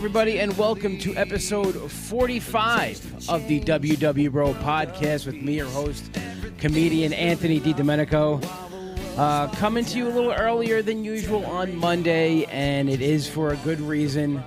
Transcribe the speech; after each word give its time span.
Everybody, 0.00 0.40
and 0.40 0.56
welcome 0.56 0.96
to 1.00 1.14
episode 1.14 1.74
45 1.74 3.28
of 3.28 3.46
the 3.48 3.60
WW 3.60 4.32
Bro 4.32 4.54
podcast 4.54 5.26
with 5.26 5.34
me, 5.34 5.56
your 5.56 5.66
host, 5.66 6.10
comedian 6.56 7.12
Anthony 7.12 7.60
DiDomenico. 7.60 8.42
Uh, 9.18 9.48
coming 9.56 9.84
to 9.84 9.98
you 9.98 10.08
a 10.08 10.08
little 10.08 10.32
earlier 10.32 10.80
than 10.80 11.04
usual 11.04 11.44
on 11.44 11.76
Monday, 11.76 12.46
and 12.46 12.88
it 12.88 13.02
is 13.02 13.28
for 13.28 13.50
a 13.50 13.56
good 13.56 13.78
reason. 13.78 14.42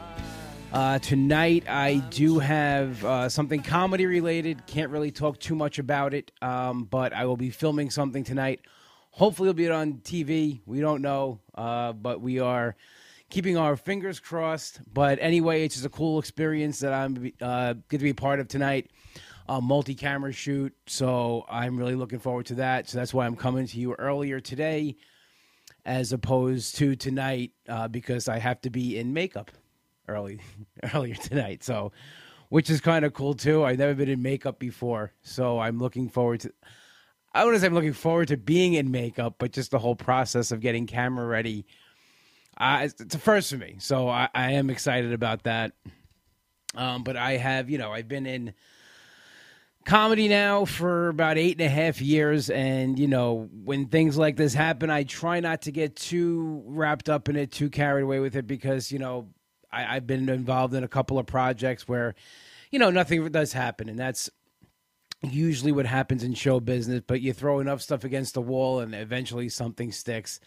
Uh, 0.72 0.98
tonight, 0.98 1.70
I 1.70 1.98
do 2.10 2.40
have 2.40 3.06
uh, 3.06 3.30
something 3.30 3.62
comedy 3.62 4.08
related. 4.08 4.66
Can't 4.66 4.90
really 4.90 5.12
talk 5.12 5.40
too 5.40 5.54
much 5.54 5.78
about 5.78 6.16
it, 6.16 6.32
um, 6.42 6.86
but 6.86 7.14
I 7.14 7.28
will 7.28 7.38
be 7.38 7.52
filming 7.52 7.92
something 7.92 8.24
tonight. 8.24 8.62
Hopefully, 9.12 9.50
it'll 9.50 9.58
be 9.58 9.70
on 9.70 10.00
TV. 10.00 10.62
We 10.66 10.82
don't 10.82 11.04
know, 11.04 11.42
uh, 11.54 11.94
but 11.94 12.22
we 12.22 12.40
are 12.40 12.76
keeping 13.34 13.58
our 13.58 13.76
fingers 13.76 14.20
crossed. 14.20 14.80
But 14.94 15.18
anyway, 15.20 15.66
it's 15.66 15.74
just 15.74 15.88
a 15.88 15.90
cool 15.90 16.20
experience 16.20 16.80
that 16.80 16.94
I'm 16.94 17.32
uh, 17.42 17.74
to 17.90 17.98
be 17.98 18.12
a 18.12 18.14
part 18.14 18.40
of 18.40 18.48
tonight. 18.48 18.92
A 19.50 19.60
multi 19.60 19.96
camera 19.96 20.32
shoot. 20.32 20.72
So 20.86 21.44
I'm 21.50 21.76
really 21.76 21.96
looking 21.96 22.20
forward 22.20 22.46
to 22.48 22.56
that. 22.56 22.88
So 22.88 23.00
that's 23.00 23.12
why 23.12 23.26
I'm 23.26 23.36
coming 23.36 23.66
to 23.66 23.80
you 23.80 23.96
earlier 23.96 24.40
today 24.40 24.96
as 25.84 26.14
opposed 26.14 26.76
to 26.76 26.96
tonight 26.96 27.52
uh, 27.68 27.88
because 27.88 28.30
I 28.30 28.38
have 28.38 28.62
to 28.62 28.70
be 28.70 29.00
in 29.00 29.14
makeup 29.14 29.50
early 30.08 30.40
earlier 30.94 31.16
tonight. 31.16 31.64
So 31.64 31.92
which 32.50 32.70
is 32.70 32.82
kind 32.82 33.04
of 33.04 33.14
cool 33.14 33.34
too. 33.34 33.66
I've 33.66 33.80
never 33.80 33.96
been 33.96 34.10
in 34.10 34.22
makeup 34.22 34.60
before. 34.60 35.12
So 35.24 35.58
I'm 35.58 35.80
looking 35.80 36.08
forward 36.08 36.42
to 36.42 36.54
I 37.34 37.44
wouldn't 37.44 37.62
say 37.62 37.68
I'm 37.68 37.74
looking 37.74 37.94
forward 37.94 38.28
to 38.28 38.38
being 38.38 38.76
in 38.76 38.92
makeup, 38.92 39.36
but 39.40 39.52
just 39.52 39.72
the 39.72 39.80
whole 39.80 39.96
process 39.96 40.52
of 40.52 40.60
getting 40.60 40.86
camera 40.86 41.26
ready 41.26 41.66
uh, 42.58 42.82
it's, 42.84 43.16
a 43.16 43.20
first 43.20 43.50
for 43.50 43.58
me, 43.58 43.78
so 43.80 44.08
I, 44.08 44.30
I 44.34 44.52
am 44.54 44.70
excited 44.70 45.14
about 45.14 45.44
that. 45.44 45.74
Um, 46.76 47.04
but 47.04 47.18
I 47.18 47.38
have, 47.38 47.70
you 47.70 47.78
know, 47.78 47.92
I've 47.92 48.08
been 48.08 48.26
in 48.26 48.54
comedy 49.86 50.28
now 50.28 50.66
for 50.66 51.10
about 51.10 51.38
eight 51.38 51.60
and 51.60 51.66
a 51.66 51.70
half 51.70 52.02
years, 52.02 52.50
and 52.50 52.98
you 52.98 53.08
know, 53.08 53.50
when 53.64 53.88
things 53.88 54.18
like 54.18 54.38
this 54.38 54.54
happen, 54.54 54.90
I 54.90 55.04
try 55.04 55.40
not 55.40 55.64
to 55.64 55.72
get 55.72 55.96
too 55.96 56.64
wrapped 56.66 57.10
up 57.10 57.30
in 57.30 57.36
it, 57.36 57.52
too 57.52 57.70
carried 57.70 58.04
away 58.04 58.20
with 58.20 58.36
it, 58.36 58.48
because 58.48 58.92
you 58.92 59.00
know, 59.00 59.30
I, 59.72 59.96
I've 59.96 60.08
been 60.08 60.30
involved 60.30 60.74
in 60.74 60.84
a 60.84 60.88
couple 60.88 61.18
of 61.18 61.26
projects 61.26 61.88
where, 61.88 62.16
you 62.72 62.80
know, 62.80 62.92
nothing 62.92 63.28
does 63.30 63.54
happen, 63.54 63.90
and 63.90 63.98
that's 63.98 64.30
usually 65.22 65.72
what 65.72 65.86
happens 65.86 66.24
in 66.24 66.34
show 66.34 66.60
business. 66.60 67.02
But 67.06 67.22
you 67.22 67.34
throw 67.34 67.60
enough 67.60 67.82
stuff 67.82 68.04
against 68.04 68.36
the 68.36 68.42
wall, 68.42 68.80
and 68.80 68.94
eventually 68.94 69.50
something 69.50 69.92
sticks 69.92 70.40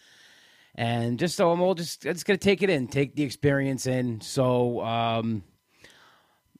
and 0.77 1.17
just 1.17 1.35
so 1.35 1.51
I'm 1.51 1.59
all 1.61 1.73
just 1.73 2.03
just 2.03 2.25
gonna 2.25 2.37
take 2.37 2.61
it 2.61 2.69
in, 2.69 2.87
take 2.87 3.15
the 3.15 3.23
experience 3.23 3.87
in. 3.87 4.21
So 4.21 4.81
um, 4.81 5.43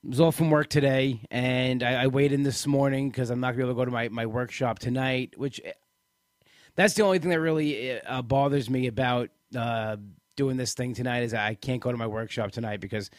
I 0.03 0.09
was 0.09 0.19
off 0.19 0.35
from 0.35 0.49
work 0.49 0.69
today, 0.69 1.21
and 1.29 1.83
I, 1.83 2.03
I 2.03 2.07
waited 2.07 2.33
in 2.33 2.43
this 2.43 2.65
morning 2.65 3.09
because 3.09 3.29
I'm 3.29 3.39
not 3.39 3.51
gonna 3.51 3.57
be 3.57 3.63
able 3.63 3.73
to 3.73 3.77
go 3.77 3.85
to 3.85 3.91
my 3.91 4.09
my 4.09 4.25
workshop 4.25 4.79
tonight. 4.79 5.35
Which 5.37 5.61
eh, 5.63 5.73
that's 6.75 6.95
the 6.95 7.03
only 7.03 7.19
thing 7.19 7.29
that 7.29 7.39
really 7.39 7.91
eh, 7.91 7.99
uh, 8.07 8.23
bothers 8.23 8.69
me 8.69 8.87
about 8.87 9.29
uh, 9.55 9.97
doing 10.35 10.57
this 10.57 10.73
thing 10.73 10.95
tonight 10.95 11.21
is 11.21 11.35
I 11.35 11.53
can't 11.53 11.81
go 11.81 11.91
to 11.91 11.97
my 11.97 12.07
workshop 12.07 12.51
tonight 12.51 12.81
because. 12.81 13.09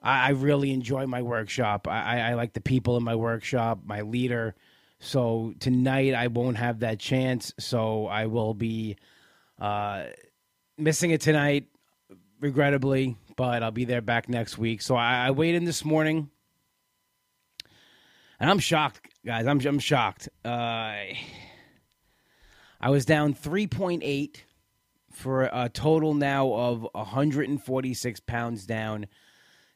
I, 0.00 0.28
I 0.28 0.30
really 0.30 0.70
enjoy 0.70 1.08
my 1.08 1.22
workshop. 1.22 1.88
I, 1.88 2.20
I 2.20 2.34
like 2.34 2.52
the 2.52 2.60
people 2.60 2.96
in 2.96 3.02
my 3.02 3.16
workshop, 3.16 3.80
my 3.84 4.02
leader. 4.02 4.54
So 5.00 5.54
tonight 5.58 6.14
I 6.14 6.28
won't 6.28 6.56
have 6.56 6.78
that 6.80 7.00
chance. 7.00 7.52
So 7.58 8.06
I 8.06 8.26
will 8.26 8.54
be 8.54 8.96
uh, 9.58 10.04
missing 10.76 11.10
it 11.10 11.20
tonight, 11.20 11.66
regrettably, 12.40 13.16
but 13.36 13.62
I'll 13.62 13.70
be 13.70 13.84
there 13.84 14.00
back 14.00 14.28
next 14.28 14.58
week. 14.58 14.82
So 14.82 14.96
I, 14.96 15.26
I 15.26 15.30
weighed 15.30 15.54
in 15.54 15.64
this 15.64 15.84
morning, 15.84 16.30
and 18.40 18.50
I'm 18.50 18.58
shocked, 18.58 19.00
guys. 19.24 19.46
I'm 19.46 19.60
I'm 19.60 19.78
shocked. 19.78 20.28
Uh, 20.44 20.94
I 22.80 22.90
was 22.90 23.04
down 23.04 23.34
3.8 23.34 24.36
for 25.12 25.50
a 25.52 25.68
total 25.68 26.14
now 26.14 26.52
of 26.52 26.86
146 26.92 28.20
pounds 28.20 28.66
down 28.66 29.06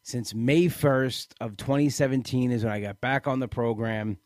since 0.05 0.35
May 0.35 0.67
1st 0.67 1.29
of 1.41 1.57
2017 1.57 2.53
is 2.53 2.65
when 2.65 2.73
I 2.73 2.81
got 2.81 3.01
back 3.01 3.27
on 3.27 3.41
the 3.41 3.49
program 3.49 4.19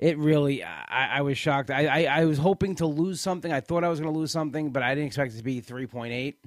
it 0.00 0.16
really 0.16 0.64
I, 0.64 1.18
I 1.18 1.20
was 1.20 1.36
shocked. 1.36 1.70
I, 1.70 1.86
I, 1.86 2.20
I 2.20 2.24
was 2.24 2.38
hoping 2.38 2.74
to 2.76 2.86
lose 2.86 3.20
something. 3.20 3.52
I 3.52 3.60
thought 3.60 3.84
I 3.84 3.88
was 3.88 4.00
going 4.00 4.12
to 4.12 4.18
lose 4.18 4.32
something, 4.32 4.70
but 4.70 4.82
I 4.82 4.94
didn't 4.94 5.08
expect 5.08 5.34
it 5.34 5.36
to 5.36 5.44
be 5.44 5.60
three 5.60 5.86
point 5.86 6.12
eight. 6.12 6.42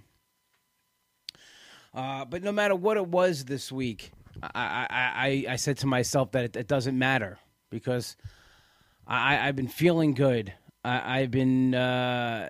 Uh, 1.94 2.26
but 2.26 2.42
no 2.42 2.52
matter 2.52 2.76
what 2.76 2.98
it 2.98 3.06
was 3.06 3.46
this 3.46 3.72
week, 3.72 4.12
I 4.42 4.88
I, 4.90 5.48
I, 5.50 5.54
I 5.54 5.56
said 5.58 5.78
to 5.78 5.88
myself 5.88 6.32
that 6.32 6.46
it, 6.46 6.56
it 6.56 6.68
doesn't 6.68 6.98
matter 6.98 7.38
because 7.70 8.18
I, 9.06 9.48
I've 9.48 9.56
been 9.56 9.68
feeling 9.68 10.16
good. 10.16 10.52
I, 10.84 11.20
I've 11.20 11.32
been 11.32 11.76
uh, 11.76 12.50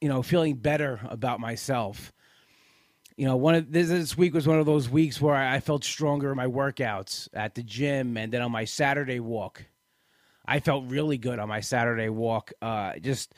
you 0.00 0.08
know 0.08 0.22
feeling 0.22 0.54
better 0.54 1.00
about 1.10 1.38
myself. 1.38 2.14
You 3.16 3.26
know, 3.26 3.36
one 3.36 3.54
of 3.54 3.70
this, 3.70 3.88
this 3.88 4.16
week 4.16 4.32
was 4.32 4.48
one 4.48 4.58
of 4.58 4.66
those 4.66 4.88
weeks 4.88 5.20
where 5.20 5.34
I, 5.34 5.56
I 5.56 5.60
felt 5.60 5.84
stronger 5.84 6.30
in 6.30 6.36
my 6.36 6.46
workouts 6.46 7.28
at 7.34 7.54
the 7.54 7.62
gym 7.62 8.16
and 8.16 8.32
then 8.32 8.40
on 8.40 8.50
my 8.50 8.64
Saturday 8.64 9.20
walk 9.20 9.66
I 10.44 10.60
felt 10.60 10.84
really 10.88 11.18
good 11.18 11.38
on 11.38 11.48
my 11.48 11.60
Saturday 11.60 12.08
walk. 12.08 12.52
Uh, 12.60 12.94
just 13.00 13.32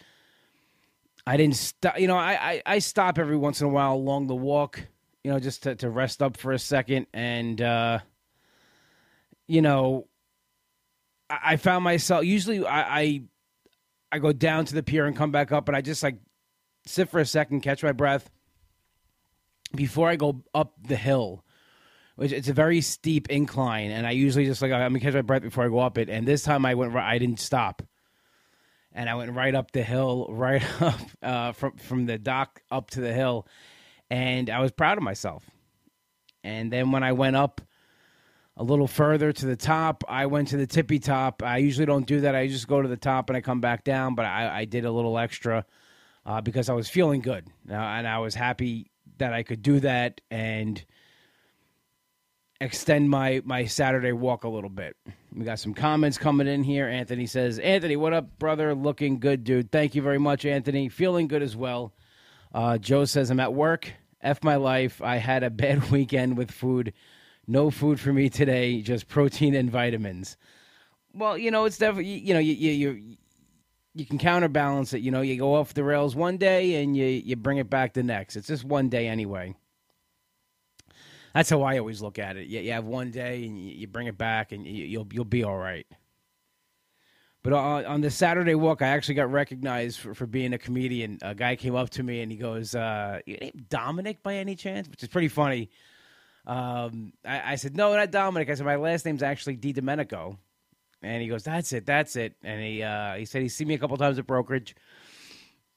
I 1.26 1.36
didn't 1.36 1.56
stop. 1.56 1.98
You 1.98 2.08
know, 2.08 2.16
I, 2.16 2.32
I, 2.32 2.62
I 2.66 2.78
stop 2.78 3.18
every 3.18 3.36
once 3.36 3.60
in 3.60 3.66
a 3.66 3.70
while 3.70 3.94
along 3.94 4.26
the 4.26 4.34
walk. 4.34 4.80
You 5.24 5.32
know, 5.32 5.40
just 5.40 5.64
to, 5.64 5.74
to 5.76 5.90
rest 5.90 6.22
up 6.22 6.36
for 6.36 6.52
a 6.52 6.58
second, 6.58 7.06
and 7.12 7.60
uh, 7.60 7.98
you 9.48 9.60
know, 9.60 10.06
I, 11.28 11.38
I 11.44 11.56
found 11.56 11.82
myself 11.82 12.24
usually 12.24 12.64
I, 12.64 13.00
I 13.00 13.22
I 14.12 14.18
go 14.20 14.32
down 14.32 14.66
to 14.66 14.74
the 14.74 14.82
pier 14.82 15.06
and 15.06 15.16
come 15.16 15.32
back 15.32 15.50
up, 15.52 15.68
and 15.68 15.76
I 15.76 15.80
just 15.80 16.02
like 16.02 16.18
sit 16.86 17.08
for 17.08 17.18
a 17.18 17.26
second, 17.26 17.60
catch 17.60 17.82
my 17.82 17.92
breath 17.92 18.30
before 19.74 20.08
I 20.08 20.16
go 20.16 20.42
up 20.54 20.74
the 20.80 20.96
hill 20.96 21.44
it's 22.19 22.49
a 22.49 22.54
very 22.54 22.81
steep 22.81 23.28
incline, 23.28 23.91
and 23.91 24.06
I 24.06 24.12
usually 24.12 24.47
just 24.47 24.62
like 24.62 24.72
I'm 24.72 24.93
gonna 24.93 25.00
catch 25.00 25.15
my 25.15 25.22
breath 25.22 25.43
before 25.43 25.65
I 25.65 25.69
go 25.69 25.81
up 25.81 25.99
it. 25.99 26.09
And 26.09 26.27
this 26.27 26.43
time 26.43 26.65
I 26.65 26.75
went, 26.75 26.93
right, 26.93 27.09
I 27.09 27.19
didn't 27.19 27.41
stop, 27.41 27.82
and 28.93 29.10
I 29.10 29.15
went 29.15 29.32
right 29.32 29.54
up 29.54 29.72
the 29.72 29.82
hill, 29.82 30.27
right 30.31 30.62
up 30.82 31.00
uh, 31.22 31.53
from 31.53 31.77
from 31.77 32.06
the 32.06 32.19
dock 32.19 32.62
up 32.71 32.91
to 32.91 33.00
the 33.00 33.12
hill, 33.12 33.47
and 34.10 34.49
I 34.49 34.60
was 34.60 34.72
proud 34.72 34.97
of 34.97 35.04
myself. 35.04 35.44
And 36.43 36.72
then 36.72 36.91
when 36.91 37.03
I 37.03 37.12
went 37.12 37.37
up 37.37 37.60
a 38.56 38.65
little 38.65 38.87
further 38.87 39.33
to 39.33 39.47
the 39.47 39.56
top, 39.56 40.03
I 40.09 40.27
went 40.27 40.48
to 40.48 40.56
the 40.56 40.66
tippy 40.66 40.98
top. 40.98 41.43
I 41.43 41.59
usually 41.59 41.87
don't 41.87 42.06
do 42.06 42.21
that. 42.22 42.34
I 42.34 42.47
just 42.47 42.69
go 42.69 42.81
to 42.81 42.88
the 42.88 42.97
top 42.97 43.28
and 43.28 43.37
I 43.37 43.43
come 43.43 43.60
back 43.60 43.84
down, 43.84 44.15
but 44.15 44.25
I, 44.25 44.60
I 44.60 44.65
did 44.65 44.87
a 44.87 44.93
little 44.93 45.19
extra 45.19 45.66
uh, 46.25 46.41
because 46.41 46.71
I 46.71 46.72
was 46.72 46.88
feeling 46.88 47.21
good, 47.21 47.47
and 47.69 48.09
I 48.09 48.19
was 48.21 48.34
happy 48.34 48.91
that 49.19 49.34
I 49.34 49.43
could 49.43 49.62
do 49.62 49.81
that 49.81 50.21
and 50.31 50.83
extend 52.60 53.10
my 53.10 53.42
my 53.44 53.66
Saturday 53.66 54.12
walk 54.12 54.44
a 54.44 54.48
little 54.48 54.70
bit. 54.70 54.97
We 55.34 55.44
got 55.44 55.58
some 55.58 55.74
comments 55.74 56.18
coming 56.18 56.47
in 56.47 56.62
here. 56.62 56.88
Anthony 56.88 57.26
says, 57.26 57.58
"Anthony, 57.58 57.97
what 57.97 58.12
up, 58.12 58.38
brother? 58.38 58.74
Looking 58.74 59.18
good, 59.18 59.44
dude. 59.44 59.70
Thank 59.70 59.94
you 59.94 60.03
very 60.03 60.18
much, 60.18 60.44
Anthony. 60.44 60.88
Feeling 60.88 61.28
good 61.28 61.42
as 61.42 61.56
well." 61.56 61.92
Uh, 62.54 62.78
Joe 62.78 63.04
says, 63.04 63.30
"I'm 63.30 63.41
at 63.41 63.54
work. 63.54 63.92
F 64.22 64.42
my 64.42 64.56
life. 64.56 65.03
I 65.03 65.16
had 65.16 65.42
a 65.42 65.50
bad 65.50 65.91
weekend 65.91 66.36
with 66.36 66.50
food. 66.50 66.92
No 67.47 67.70
food 67.70 68.00
for 68.00 68.12
me 68.12 68.28
today. 68.28 68.80
Just 68.80 69.09
protein 69.09 69.54
and 69.54 69.70
vitamins." 69.70 70.36
Well, 71.12 71.38
you 71.38 71.50
know, 71.50 71.64
it's 71.64 71.78
definitely 71.78 72.18
you 72.18 72.34
know 72.34 72.41
you 72.41 72.54
you 72.54 72.70
you, 72.70 73.16
you 73.94 74.06
can 74.06 74.18
counterbalance 74.18 74.92
it. 74.92 75.00
You 75.00 75.10
know, 75.10 75.22
you 75.22 75.36
go 75.36 75.54
off 75.54 75.74
the 75.74 75.84
rails 75.84 76.16
one 76.16 76.36
day 76.36 76.82
and 76.82 76.97
you 76.97 77.06
you 77.06 77.36
bring 77.36 77.59
it 77.59 77.68
back 77.70 77.94
the 77.94 78.02
next. 78.02 78.36
It's 78.36 78.48
just 78.48 78.64
one 78.64 78.88
day 78.88 79.09
anyway. 79.09 79.54
That's 81.36 81.50
how 81.50 81.65
I 81.65 81.77
always 81.77 82.00
look 82.00 82.18
at 82.18 82.38
it. 82.38 82.47
You, 82.47 82.60
you 82.60 82.72
have 82.72 82.86
one 82.86 83.10
day 83.10 83.44
and 83.44 83.62
you, 83.62 83.74
you 83.74 83.86
bring 83.86 84.06
it 84.06 84.16
back, 84.16 84.53
and 84.53 84.66
you, 84.66 84.86
you'll 84.86 85.06
you'll 85.12 85.27
be 85.27 85.44
all 85.44 85.59
right. 85.59 85.86
But 87.42 87.53
on, 87.53 87.84
on 87.84 88.00
the 88.00 88.10
Saturday 88.10 88.54
walk, 88.54 88.80
I 88.80 88.86
actually 88.86 89.16
got 89.16 89.30
recognized 89.30 90.00
for, 90.00 90.15
for 90.15 90.24
being 90.24 90.54
a 90.54 90.59
comedian. 90.59 91.18
A 91.21 91.34
guy 91.34 91.54
came 91.56 91.74
up 91.74 91.91
to 91.91 92.03
me 92.03 92.22
and 92.22 92.33
he 92.33 92.38
goes, 92.38 92.74
uh, 92.74 93.21
"You 93.27 93.36
name 93.36 93.53
Dominic 93.68 94.22
by 94.22 94.36
any 94.36 94.54
chance?" 94.54 94.88
Which 94.88 95.03
is 95.03 95.10
pretty 95.10 95.28
funny. 95.28 95.68
Um, 96.47 97.12
I, 97.22 97.53
I, 97.53 97.56
said, 97.56 97.77
"No, 97.77 97.94
not 97.94 98.10
Dominic." 98.10 98.48
I 98.48 98.54
said, 98.54 98.65
"My 98.65 98.77
last 98.77 99.04
name's 99.04 99.22
actually 99.22 99.59
DiDomenico." 99.59 100.38
And 101.03 101.21
he 101.21 101.28
goes, 101.28 101.44
"That's 101.44 101.71
it, 101.74 101.84
that's 101.84 102.16
it." 102.16 102.33
And 102.42 102.62
he 102.62 102.83
uh, 102.83 103.16
he 103.16 103.27
said 103.27 103.42
he's 103.42 103.54
seen 103.54 103.68
me 103.68 103.74
a 103.74 103.78
couple 103.78 103.98
times 103.98 104.18
at 104.18 104.27
brokerage. 104.27 104.74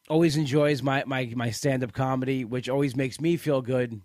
Always 0.07 0.37
enjoys 0.37 0.81
my 0.81 1.03
my 1.05 1.33
my 1.35 1.51
stand 1.51 1.83
up 1.83 1.91
comedy, 1.91 2.45
which 2.45 2.69
always 2.69 2.95
makes 2.95 3.19
me 3.19 3.35
feel 3.35 3.61
good 3.61 3.99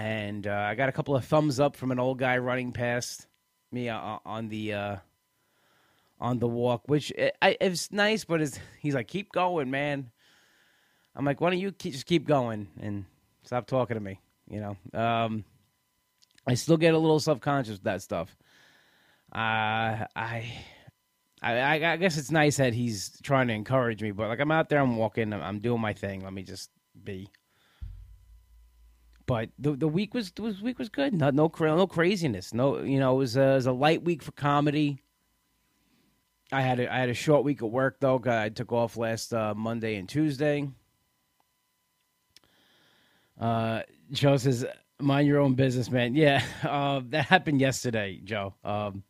and 0.00 0.46
uh, 0.46 0.66
I 0.70 0.76
got 0.76 0.88
a 0.88 0.92
couple 0.92 1.14
of 1.14 1.26
thumbs 1.26 1.60
up 1.60 1.76
from 1.76 1.90
an 1.90 2.00
old 2.00 2.18
guy 2.18 2.38
running 2.38 2.72
past 2.72 3.26
me 3.70 3.90
uh, 3.90 4.16
on 4.24 4.48
the 4.48 4.72
uh, 4.72 4.96
on 6.18 6.38
the 6.38 6.48
walk, 6.48 6.84
which 6.86 7.10
it, 7.10 7.36
I, 7.42 7.58
it's 7.60 7.92
nice, 7.92 8.24
but 8.24 8.40
it's, 8.40 8.58
he's 8.78 8.94
like, 8.94 9.08
"Keep 9.08 9.30
going, 9.32 9.70
man." 9.70 10.10
I'm 11.14 11.26
like, 11.26 11.42
"Why 11.42 11.50
don't 11.50 11.58
you 11.58 11.70
keep, 11.70 11.92
just 11.92 12.06
keep 12.06 12.26
going 12.26 12.68
and 12.80 13.04
stop 13.42 13.66
talking 13.66 13.94
to 13.94 14.00
me?" 14.00 14.18
You 14.48 14.60
know. 14.94 14.98
Um, 14.98 15.44
I 16.46 16.54
still 16.54 16.78
get 16.78 16.94
a 16.94 16.98
little 16.98 17.20
self 17.20 17.42
conscious 17.42 17.72
with 17.72 17.82
that 17.82 18.00
stuff. 18.00 18.34
Uh, 19.30 20.08
I, 20.16 20.50
I, 21.42 21.84
I 21.84 21.96
guess 21.98 22.16
it's 22.16 22.30
nice 22.30 22.56
that 22.56 22.72
he's 22.72 23.20
trying 23.22 23.48
to 23.48 23.54
encourage 23.54 24.02
me, 24.02 24.12
but 24.12 24.28
like 24.28 24.40
I'm 24.40 24.50
out 24.50 24.70
there, 24.70 24.80
I'm 24.80 24.96
walking, 24.96 25.34
I'm 25.34 25.58
doing 25.58 25.80
my 25.82 25.92
thing. 25.92 26.24
Let 26.24 26.32
me 26.32 26.42
just 26.42 26.70
be. 27.04 27.28
But 29.30 29.50
the 29.60 29.76
the 29.76 29.86
week 29.86 30.12
was 30.12 30.32
the 30.32 30.42
week 30.60 30.80
was 30.80 30.88
good. 30.88 31.14
No 31.14 31.30
no 31.30 31.52
no 31.60 31.86
craziness. 31.86 32.52
No, 32.52 32.80
you 32.80 32.98
know, 32.98 33.14
it 33.14 33.18
was 33.18 33.36
a, 33.36 33.52
it 33.52 33.54
was 33.54 33.66
a 33.66 33.72
light 33.72 34.02
week 34.02 34.24
for 34.24 34.32
comedy. 34.32 35.04
I 36.50 36.62
had 36.62 36.80
a, 36.80 36.92
I 36.92 36.98
had 36.98 37.10
a 37.10 37.14
short 37.14 37.44
week 37.44 37.62
at 37.62 37.70
work 37.70 38.00
though. 38.00 38.20
I 38.26 38.48
took 38.48 38.72
off 38.72 38.96
last 38.96 39.32
uh, 39.32 39.54
Monday 39.54 39.94
and 39.94 40.08
Tuesday. 40.08 40.68
Uh, 43.40 43.82
Joe 44.10 44.36
says, 44.36 44.66
"Mind 44.98 45.28
your 45.28 45.38
own 45.38 45.54
business, 45.54 45.92
man." 45.92 46.16
Yeah, 46.16 46.42
uh, 46.64 47.00
that 47.10 47.26
happened 47.26 47.60
yesterday, 47.60 48.20
Joe. 48.24 48.56
Um, 48.64 49.04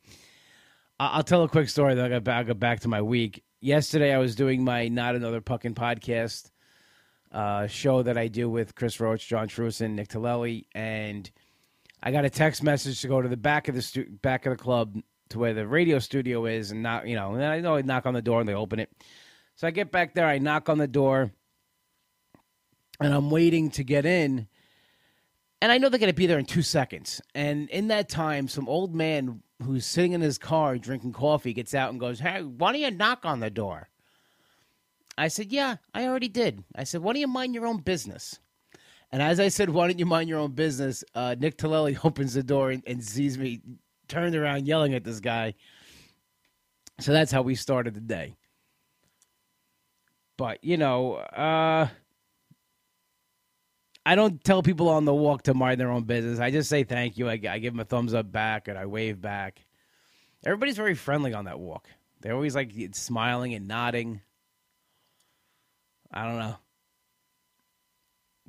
I'll 0.99 1.25
tell 1.25 1.45
a 1.45 1.49
quick 1.49 1.71
story. 1.71 1.95
Then 1.95 2.13
I'll 2.13 2.45
get 2.45 2.61
back 2.61 2.81
to 2.81 2.89
my 2.89 3.01
week. 3.01 3.43
Yesterday, 3.63 4.13
I 4.13 4.19
was 4.19 4.35
doing 4.35 4.65
my 4.65 4.89
Not 4.89 5.17
Another 5.17 5.41
Puckin 5.41 5.75
podcast 5.75 6.51
uh, 7.33 7.67
show 7.67 8.03
that 8.03 8.19
I 8.19 8.29
do 8.29 8.49
with 8.49 8.75
Chris 8.75 9.01
Roach, 9.01 9.29
John 9.29 9.49
Truson, 9.49 9.93
Nick 9.93 10.09
Tillelli, 10.09 10.65
and 10.75 11.31
I 12.03 12.13
got 12.13 12.25
a 12.25 12.31
text 12.31 12.63
message 12.63 13.01
to 13.03 13.09
go 13.09 13.23
to 13.23 13.29
the 13.29 13.37
back 13.37 13.69
of 13.69 13.75
the 13.75 13.83
stu- 13.83 14.11
back 14.23 14.47
of 14.47 14.57
the 14.57 14.63
club 14.63 14.99
to 15.31 15.39
where 15.39 15.55
the 15.55 15.67
radio 15.67 15.99
studio 15.99 16.47
is, 16.47 16.71
and 16.71 16.83
not 16.83 17.07
you 17.07 17.15
know, 17.15 17.35
and 17.35 17.45
I 17.45 17.61
know 17.61 17.77
I 17.77 17.83
knock 17.83 18.07
on 18.07 18.15
the 18.15 18.23
door 18.23 18.41
and 18.41 18.49
they 18.49 18.55
open 18.55 18.81
it. 18.81 18.91
So 19.57 19.67
I 19.67 19.71
get 19.71 19.93
back 19.93 20.15
there, 20.15 20.27
I 20.27 20.39
knock 20.39 20.69
on 20.69 20.79
the 20.79 20.89
door, 20.89 21.33
and 23.01 23.15
I'm 23.15 23.31
waiting 23.31 23.71
to 23.73 23.85
get 23.85 24.07
in. 24.07 24.49
And 25.63 25.71
I 25.71 25.77
know 25.77 25.91
they're 25.91 25.99
going 25.99 26.11
to 26.11 26.17
be 26.17 26.27
there 26.27 26.39
in 26.39 26.47
two 26.47 26.63
seconds. 26.63 27.21
And 27.35 27.69
in 27.69 27.89
that 27.89 28.09
time, 28.09 28.49
some 28.49 28.67
old 28.67 28.95
man 28.95 29.43
who's 29.63 29.85
sitting 29.85 30.13
in 30.13 30.23
his 30.23 30.39
car 30.39 30.79
drinking 30.79 31.13
coffee 31.13 31.53
gets 31.53 31.75
out 31.75 31.91
and 31.91 32.01
goes, 32.01 32.19
Hey, 32.19 32.43
why 32.43 32.73
don't 32.73 32.81
you 32.81 32.91
knock 32.91 33.27
on 33.27 33.41
the 33.41 33.51
door? 33.51 33.90
I 35.21 35.29
said, 35.29 35.53
Yeah, 35.53 35.77
I 35.93 36.07
already 36.07 36.29
did. 36.29 36.65
I 36.75 36.85
said, 36.85 37.03
Why 37.03 37.13
don't 37.13 37.21
you 37.21 37.29
mind 37.29 37.55
your 37.55 37.67
own 37.67 37.77
business? 37.79 38.41
And 39.13 39.21
as 39.21 39.39
I 39.39 39.49
said, 39.49 39.69
Why 39.69 39.87
don't 39.87 39.99
you 39.99 40.07
mind 40.07 40.31
your 40.31 40.39
own 40.39 40.53
business? 40.53 41.05
Uh, 41.15 41.37
Nick 41.39 41.59
Tillelli 41.59 41.99
opens 42.05 42.33
the 42.33 42.43
door 42.43 42.71
and, 42.71 42.83
and 42.87 43.05
sees 43.05 43.37
me 43.37 43.61
turned 44.09 44.35
around 44.35 44.67
yelling 44.67 44.95
at 44.95 45.05
this 45.05 45.21
guy. 45.21 45.55
So 47.01 47.13
that's 47.13 47.31
how 47.31 47.43
we 47.43 47.55
started 47.55 47.95
the 47.95 48.01
day. 48.01 48.35
But, 50.39 50.65
you 50.65 50.79
know, 50.79 51.17
uh, 51.17 51.89
I 54.07 54.15
don't 54.15 54.43
tell 54.43 54.63
people 54.63 54.89
on 54.89 55.05
the 55.05 55.15
walk 55.15 55.43
to 55.43 55.55
mind 55.55 55.79
their 55.79 55.91
own 55.91 56.05
business. 56.05 56.41
I 56.41 56.51
just 56.51 56.71
say 56.71 56.83
thank 56.83 57.19
you. 57.19 57.29
I, 57.29 57.39
I 57.49 57.59
give 57.59 57.75
them 57.75 57.81
a 57.81 57.85
thumbs 57.85 58.15
up 58.15 58.33
back 58.33 58.69
and 58.69 58.79
I 58.79 58.87
wave 58.87 59.21
back. 59.21 59.67
Everybody's 60.47 60.79
very 60.79 60.95
friendly 60.95 61.35
on 61.35 61.45
that 61.45 61.61
walk. 61.61 61.89
They're 62.23 62.35
always 62.35 62.55
like 62.55 62.73
smiling 62.93 63.53
and 63.53 63.69
nodding. 63.69 64.23
I 66.13 66.27
don't 66.27 66.39
know. 66.39 66.57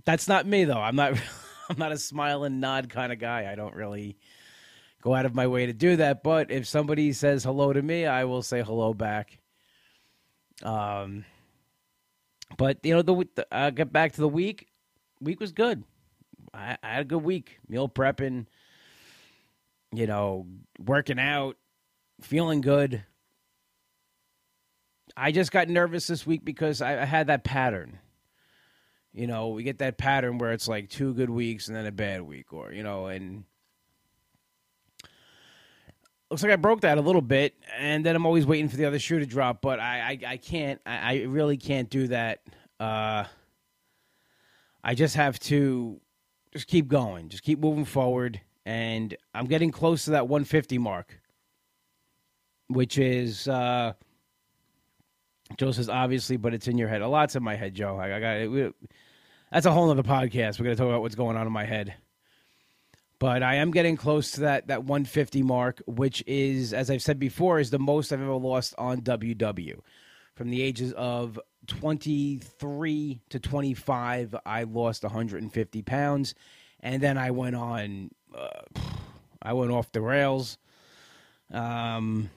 That's 0.06 0.28
not 0.28 0.46
me 0.46 0.66
though. 0.66 0.80
I'm 0.80 0.96
not. 0.96 1.14
I'm 1.70 1.78
not 1.78 1.94
a 1.94 1.98
smile 1.98 2.44
and 2.44 2.60
nod 2.60 2.90
kind 2.90 3.14
of 3.14 3.20
guy. 3.20 3.50
I 3.50 3.56
don't 3.56 3.76
really 3.76 4.18
go 5.02 5.16
out 5.16 5.26
of 5.26 5.34
my 5.34 5.48
way 5.48 5.68
to 5.68 5.74
do 5.74 5.96
that. 5.96 6.22
But 6.22 6.52
if 6.52 6.68
somebody 6.68 7.14
says 7.14 7.46
hello 7.46 7.72
to 7.72 7.82
me, 7.82 8.06
I 8.06 8.26
will 8.26 8.42
say 8.42 8.62
hello 8.62 8.94
back. 8.94 9.40
Um, 10.64 11.24
but 12.58 12.80
you 12.84 12.94
know, 12.94 13.02
the, 13.02 13.28
the 13.36 13.48
uh, 13.52 13.70
get 13.70 13.94
back 13.94 14.14
to 14.14 14.22
the 14.22 14.28
week. 14.28 14.68
Week 15.22 15.40
was 15.40 15.52
good. 15.54 15.84
I, 16.54 16.78
I 16.84 16.90
had 16.96 17.02
a 17.02 17.06
good 17.06 17.24
week. 17.24 17.60
Meal 17.70 17.88
prepping. 17.88 18.48
You 19.94 20.08
know, 20.08 20.48
working 20.80 21.20
out, 21.20 21.58
feeling 22.22 22.62
good. 22.62 23.04
I 25.16 25.32
just 25.32 25.52
got 25.52 25.70
nervous 25.70 26.08
this 26.08 26.26
week 26.26 26.44
because 26.46 26.82
I, 26.82 27.02
I 27.02 27.06
had 27.06 27.28
that 27.28 27.44
pattern. 27.44 28.00
You 29.14 29.28
know, 29.28 29.50
we 29.50 29.64
get 29.64 29.80
that 29.80 29.98
pattern 29.98 30.38
where 30.38 30.54
it's 30.54 30.68
like 30.68 30.90
two 30.90 31.14
good 31.14 31.30
weeks 31.30 31.68
and 31.68 31.76
then 31.76 31.86
a 31.86 31.92
bad 31.92 32.22
week, 32.22 32.54
or 32.54 32.72
you 32.72 32.82
know, 32.84 33.08
and 33.08 33.44
looks 36.30 36.44
like 36.44 36.52
I 36.52 36.56
broke 36.56 36.82
that 36.82 36.98
a 36.98 37.02
little 37.02 37.22
bit, 37.22 37.56
and 37.78 38.06
then 38.06 38.16
I'm 38.16 38.26
always 38.26 38.46
waiting 38.46 38.70
for 38.70 38.78
the 38.78 38.86
other 38.86 39.00
shoe 39.00 39.20
to 39.20 39.26
drop. 39.26 39.62
But 39.62 39.82
I, 39.82 40.00
I, 40.26 40.32
I 40.32 40.38
can't. 40.38 40.80
I, 40.86 40.98
I, 40.98 41.24
really 41.24 41.58
can't 41.58 41.90
do 41.90 42.08
that. 42.08 42.40
Uh, 42.80 43.26
I 44.82 44.96
just 44.96 45.16
have 45.16 45.38
to 45.42 46.00
just 46.54 46.68
keep 46.68 46.88
going, 46.88 47.28
just 47.28 47.44
keep 47.44 47.60
moving 47.60 47.86
forward, 47.86 48.40
and 48.66 49.16
I'm 49.34 49.46
getting 49.46 49.72
close 49.72 50.06
to 50.06 50.12
that 50.12 50.30
150 50.30 50.78
mark, 50.78 51.20
which 52.70 52.98
is. 52.98 53.50
Uh, 53.50 53.94
Joe 55.58 55.72
says 55.72 55.90
obviously, 55.90 56.38
but 56.38 56.54
it's 56.54 56.68
in 56.68 56.78
your 56.78 56.88
head. 56.88 57.02
A 57.02 57.08
lot's 57.08 57.36
in 57.36 57.44
my 57.44 57.56
head, 57.56 57.74
Joe. 57.74 57.98
I, 57.98 58.16
I 58.16 58.20
got 58.20 58.38
it. 58.38 58.76
That's 59.52 59.66
a 59.66 59.72
whole 59.72 59.90
other 59.90 60.04
podcast. 60.04 60.60
We're 60.60 60.66
gonna 60.66 60.76
talk 60.76 60.88
about 60.88 61.02
what's 61.02 61.16
going 61.16 61.38
on 61.38 61.48
in 61.48 61.54
my 61.54 61.66
head. 61.66 61.96
But 63.20 63.44
I 63.44 63.56
am 63.56 63.70
getting 63.70 63.98
close 63.98 64.32
to 64.32 64.42
that 64.42 64.68
that 64.68 64.84
150 64.84 65.44
mark, 65.44 65.82
which 65.86 66.24
is, 66.26 66.74
as 66.74 66.90
I've 66.90 67.04
said 67.04 67.20
before, 67.20 67.60
is 67.60 67.70
the 67.70 67.80
most 67.80 68.12
I've 68.12 68.22
ever 68.22 68.34
lost 68.34 68.74
on 68.78 69.02
WW. 69.02 69.80
From 70.36 70.50
the 70.50 70.62
ages 70.62 70.92
of 70.94 71.40
23 71.68 73.22
to 73.30 73.40
25, 73.40 74.36
I 74.46 74.64
lost 74.64 75.04
150 75.04 75.82
pounds, 75.84 76.34
and 76.80 77.04
then 77.04 77.18
I 77.18 77.32
went 77.32 77.56
on. 77.56 78.10
Uh, 78.34 78.48
I 79.42 79.54
went 79.54 79.72
off 79.72 79.92
the 79.92 80.02
rails. 80.02 80.58
Um, 81.52 82.30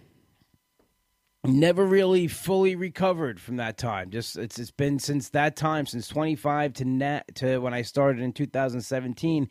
never 1.44 1.84
really 1.84 2.26
fully 2.26 2.74
recovered 2.74 3.40
from 3.40 3.56
that 3.56 3.76
time. 3.76 4.10
Just 4.10 4.36
it's 4.36 4.58
it's 4.58 4.70
been 4.70 4.98
since 4.98 5.28
that 5.30 5.56
time, 5.56 5.86
since 5.86 6.08
25 6.08 6.72
to 6.74 6.84
net 6.84 7.34
to 7.36 7.58
when 7.58 7.74
I 7.74 7.82
started 7.82 8.22
in 8.22 8.32
2017. 8.32 9.48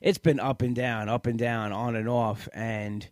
It's 0.00 0.18
been 0.18 0.40
up 0.40 0.62
and 0.62 0.74
down, 0.74 1.08
up 1.08 1.26
and 1.26 1.38
down, 1.38 1.72
on 1.72 1.96
and 1.96 2.08
off, 2.08 2.48
and 2.52 3.08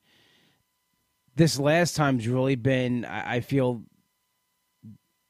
this 1.36 1.58
last 1.58 1.96
time's 1.96 2.28
really 2.28 2.56
been. 2.56 3.04
I, 3.04 3.36
I 3.36 3.40
feel 3.40 3.82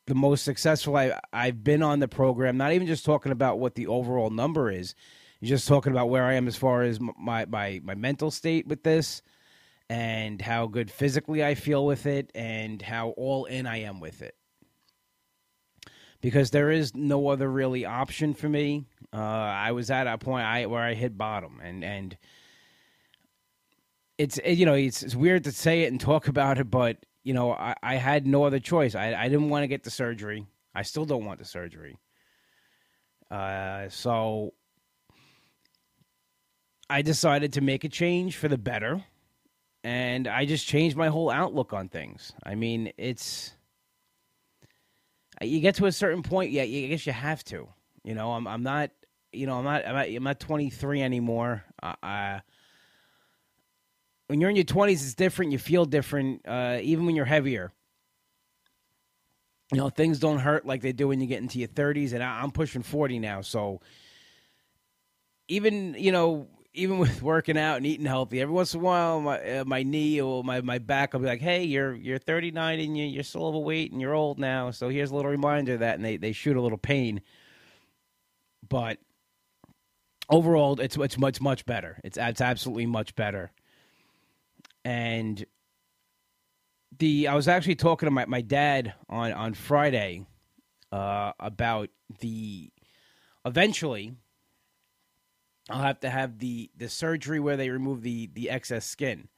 the 0.07 0.15
most 0.15 0.45
successful 0.45 0.97
I, 0.97 1.19
I've 1.33 1.65
been 1.65 1.83
on 1.83 2.01
the 2.01 2.09
program. 2.09 2.57
Not 2.57 2.73
even 2.73 2.87
just 2.87 3.05
talking 3.05 3.33
about 3.33 3.59
what 3.59 3.75
the 3.75 3.87
overall 3.87 4.31
number 4.31 4.71
is, 4.71 4.95
just 5.43 5.67
talking 5.67 5.93
about 5.93 6.11
where 6.11 6.25
I 6.25 6.35
am 6.35 6.49
as 6.49 6.57
far 6.57 6.83
as 6.83 7.01
my 7.01 7.47
my 7.47 7.81
my 7.83 7.95
mental 7.95 8.31
state 8.31 8.67
with 8.67 8.83
this 8.83 9.23
and 9.91 10.41
how 10.41 10.67
good 10.67 10.91
physically 10.91 11.45
I 11.45 11.55
feel 11.55 11.85
with 11.85 12.07
it 12.07 12.31
and 12.35 12.81
how 12.81 13.11
all 13.11 13.45
in 13.45 13.67
I 13.67 13.81
am 13.83 14.01
with 14.01 14.23
it. 14.23 14.35
Because 16.21 16.51
there 16.51 16.71
is 16.71 16.95
no 16.95 17.29
other 17.29 17.51
really 17.51 17.85
option 17.85 18.33
for 18.33 18.49
me. 18.49 18.87
Uh, 19.13 19.19
I 19.19 19.73
was 19.73 19.91
at 19.91 20.07
a 20.07 20.17
point 20.17 20.47
I, 20.47 20.67
where 20.67 20.83
I 20.83 20.95
hit 20.95 21.19
bottom, 21.19 21.61
and 21.63 21.85
and 21.85 22.17
it's 24.17 24.41
you 24.43 24.65
know 24.65 24.73
it's, 24.73 25.03
it's 25.03 25.15
weird 25.15 25.45
to 25.45 25.53
say 25.53 25.83
it 25.83 25.93
and 25.93 26.01
talk 26.01 26.27
about 26.29 26.57
it, 26.59 26.71
but 26.71 26.97
you 27.25 27.35
know 27.35 27.53
I, 27.53 27.75
I 27.83 27.95
had 27.97 28.27
no 28.27 28.45
other 28.45 28.59
choice. 28.59 28.95
I, 28.95 29.13
I 29.13 29.29
didn't 29.29 29.51
want 29.51 29.65
to 29.65 29.69
get 29.69 29.85
the 29.85 29.91
surgery. 29.91 30.47
I 30.75 30.81
still 30.83 31.05
don't 31.05 31.27
want 31.27 31.41
the 31.41 31.45
surgery. 31.45 31.99
Uh, 33.31 33.91
so 33.91 34.55
I 36.89 37.03
decided 37.03 37.53
to 37.55 37.61
make 37.61 37.85
a 37.85 37.89
change 37.91 38.37
for 38.39 38.49
the 38.49 38.59
better 38.59 39.05
and 39.85 40.27
I 40.27 40.47
just 40.47 40.67
changed 40.67 40.97
my 40.97 41.09
whole 41.09 41.31
outlook 41.31 41.75
on 41.75 41.89
things. 41.89 42.33
I 42.43 42.55
mean, 42.55 42.93
it's 42.97 43.55
you 45.43 45.61
get 45.61 45.75
to 45.77 45.87
a 45.87 45.93
certain 45.93 46.23
point, 46.23 46.51
yeah, 46.51 46.63
I 46.63 46.87
guess 46.87 47.07
you 47.07 47.13
have 47.13 47.45
to. 47.45 47.69
You 48.03 48.15
know, 48.15 48.33
I'm 48.33 48.47
I'm 48.47 48.63
not, 48.63 48.91
you 49.33 49.47
know, 49.47 49.59
I'm 49.59 49.65
not 49.65 49.87
I'm 49.87 49.95
not, 49.95 50.09
I'm 50.09 50.25
not 50.25 50.41
23 50.41 51.03
anymore. 51.03 51.65
Uh, 51.83 52.41
when 54.29 54.41
you're 54.41 54.49
in 54.49 54.57
your 54.57 54.65
20s, 54.65 54.93
it's 54.93 55.15
different. 55.15 55.53
You 55.53 55.59
feel 55.59 55.85
different, 55.85 56.49
uh, 56.49 56.79
even 56.81 57.05
when 57.05 57.15
you're 57.15 57.27
heavier. 57.27 57.71
You 59.71 59.79
know, 59.79 59.91
things 59.91 60.19
don't 60.19 60.39
hurt 60.39 60.65
like 60.65 60.81
they 60.81 60.93
do 60.93 61.09
when 61.09 61.21
you 61.21 61.27
get 61.27 61.43
into 61.43 61.59
your 61.59 61.69
30s, 61.69 62.15
and 62.15 62.23
I, 62.23 62.43
I'm 62.43 62.51
pushing 62.51 62.83
40 62.83 63.19
now, 63.19 63.43
so 63.43 63.81
even 65.49 65.95
you 65.99 66.11
know 66.11 66.49
even 66.75 66.99
with 66.99 67.23
working 67.23 67.57
out 67.57 67.77
and 67.77 67.87
eating 67.87 68.07
healthy, 68.07 68.41
every 68.41 68.53
once 68.53 68.75
in 68.75 68.81
a 68.81 68.83
while, 68.83 69.21
my 69.21 69.59
uh, 69.59 69.65
my 69.65 69.83
knee 69.83 70.21
or 70.21 70.45
my, 70.45 70.61
my 70.61 70.79
back 70.79 71.13
will 71.13 71.21
be 71.21 71.27
like, 71.27 71.41
"Hey, 71.41 71.65
you're 71.65 71.95
you're 71.95 72.19
39 72.19 72.81
and 72.81 72.99
you, 72.99 73.05
you're 73.05 73.23
still 73.23 73.47
overweight 73.47 73.93
and 73.93 74.01
you're 74.01 74.15
old 74.15 74.39
now." 74.39 74.71
So 74.73 74.89
here's 74.89 75.11
a 75.11 75.17
little 75.17 75.31
reminder 75.31 75.75
of 75.75 75.81
that, 75.81 75.95
and 75.95 76.05
they, 76.05 76.17
they 76.17 76.33
shoot 76.33 76.57
a 76.57 76.61
little 76.61 76.79
pain. 76.79 77.23
But 78.69 78.99
overall, 80.29 80.79
it's 80.81 80.97
it's 80.97 81.17
much 81.17 81.41
much 81.41 81.65
better. 81.65 82.01
It's 82.05 82.19
it's 82.21 82.41
absolutely 82.41 82.87
much 82.87 83.15
better. 83.15 83.53
And 84.85 85.45
the 86.99 87.29
I 87.29 87.35
was 87.35 87.49
actually 87.49 87.77
talking 87.77 88.07
to 88.07 88.11
my, 88.11 88.27
my 88.27 88.41
dad 88.41 88.95
on 89.09 89.33
on 89.33 89.55
Friday 89.55 90.27
uh, 90.93 91.33
about 91.41 91.91
the 92.21 92.71
eventually 93.45 94.15
I'll 95.71 95.83
have 95.83 96.01
to 96.01 96.11
have 96.11 96.39
the 96.39 96.71
the 96.77 96.89
surgery 96.89 97.41
where 97.41 97.57
they 97.57 97.71
remove 97.71 98.03
the 98.03 98.31
the 98.35 98.51
excess 98.51 98.85
skin. 98.85 99.29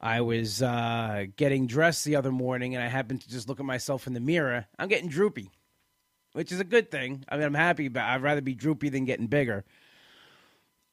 I 0.00 0.20
was 0.20 0.62
uh, 0.62 1.24
getting 1.36 1.66
dressed 1.66 2.04
the 2.04 2.16
other 2.16 2.30
morning, 2.30 2.74
and 2.74 2.84
I 2.84 2.88
happened 2.88 3.22
to 3.22 3.28
just 3.30 3.48
look 3.48 3.58
at 3.58 3.66
myself 3.66 4.06
in 4.06 4.12
the 4.12 4.20
mirror. 4.20 4.66
I'm 4.78 4.88
getting 4.88 5.08
droopy, 5.08 5.50
which 6.32 6.52
is 6.52 6.60
a 6.60 6.64
good 6.64 6.90
thing. 6.90 7.24
I 7.28 7.36
mean, 7.36 7.46
I'm 7.46 7.54
happy, 7.54 7.88
but 7.88 8.02
I'd 8.02 8.22
rather 8.22 8.42
be 8.42 8.54
droopy 8.54 8.90
than 8.90 9.06
getting 9.06 9.28
bigger. 9.28 9.64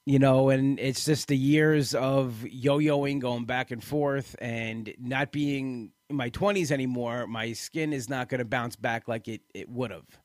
You 0.05 0.17
know, 0.17 0.49
and 0.49 0.79
it's 0.79 1.05
just 1.05 1.27
the 1.27 1.37
years 1.37 1.93
of 1.93 2.45
yo-yoing, 2.49 3.19
going 3.19 3.45
back 3.45 3.69
and 3.69 3.83
forth, 3.83 4.35
and 4.39 4.93
not 4.97 5.31
being 5.31 5.91
in 6.09 6.15
my 6.15 6.29
20s 6.29 6.71
anymore. 6.71 7.27
My 7.27 7.53
skin 7.53 7.93
is 7.93 8.09
not 8.09 8.29
going 8.29 8.39
to 8.39 8.45
bounce 8.45 8.75
back 8.75 9.07
like 9.07 9.27
it, 9.27 9.41
it 9.53 9.69
would 9.69 9.91
have. 9.91 10.20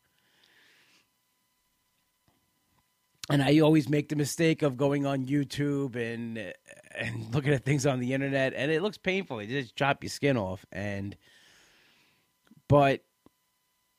And 3.31 3.43
I 3.43 3.59
always 3.61 3.89
make 3.89 4.09
the 4.09 4.17
mistake 4.17 4.63
of 4.63 4.77
going 4.77 5.07
on 5.07 5.27
YouTube 5.27 5.97
and 5.97 6.53
and 6.95 7.35
looking 7.35 7.53
at 7.53 7.65
things 7.65 7.87
on 7.87 8.01
the 8.01 8.13
internet, 8.13 8.55
and 8.55 8.71
it 8.71 8.83
looks 8.83 8.99
painful. 8.99 9.39
It 9.41 9.49
just 9.49 9.77
chop 9.77 10.03
your 10.03 10.11
skin 10.11 10.37
off, 10.37 10.65
and 10.73 11.17
but 12.69 13.03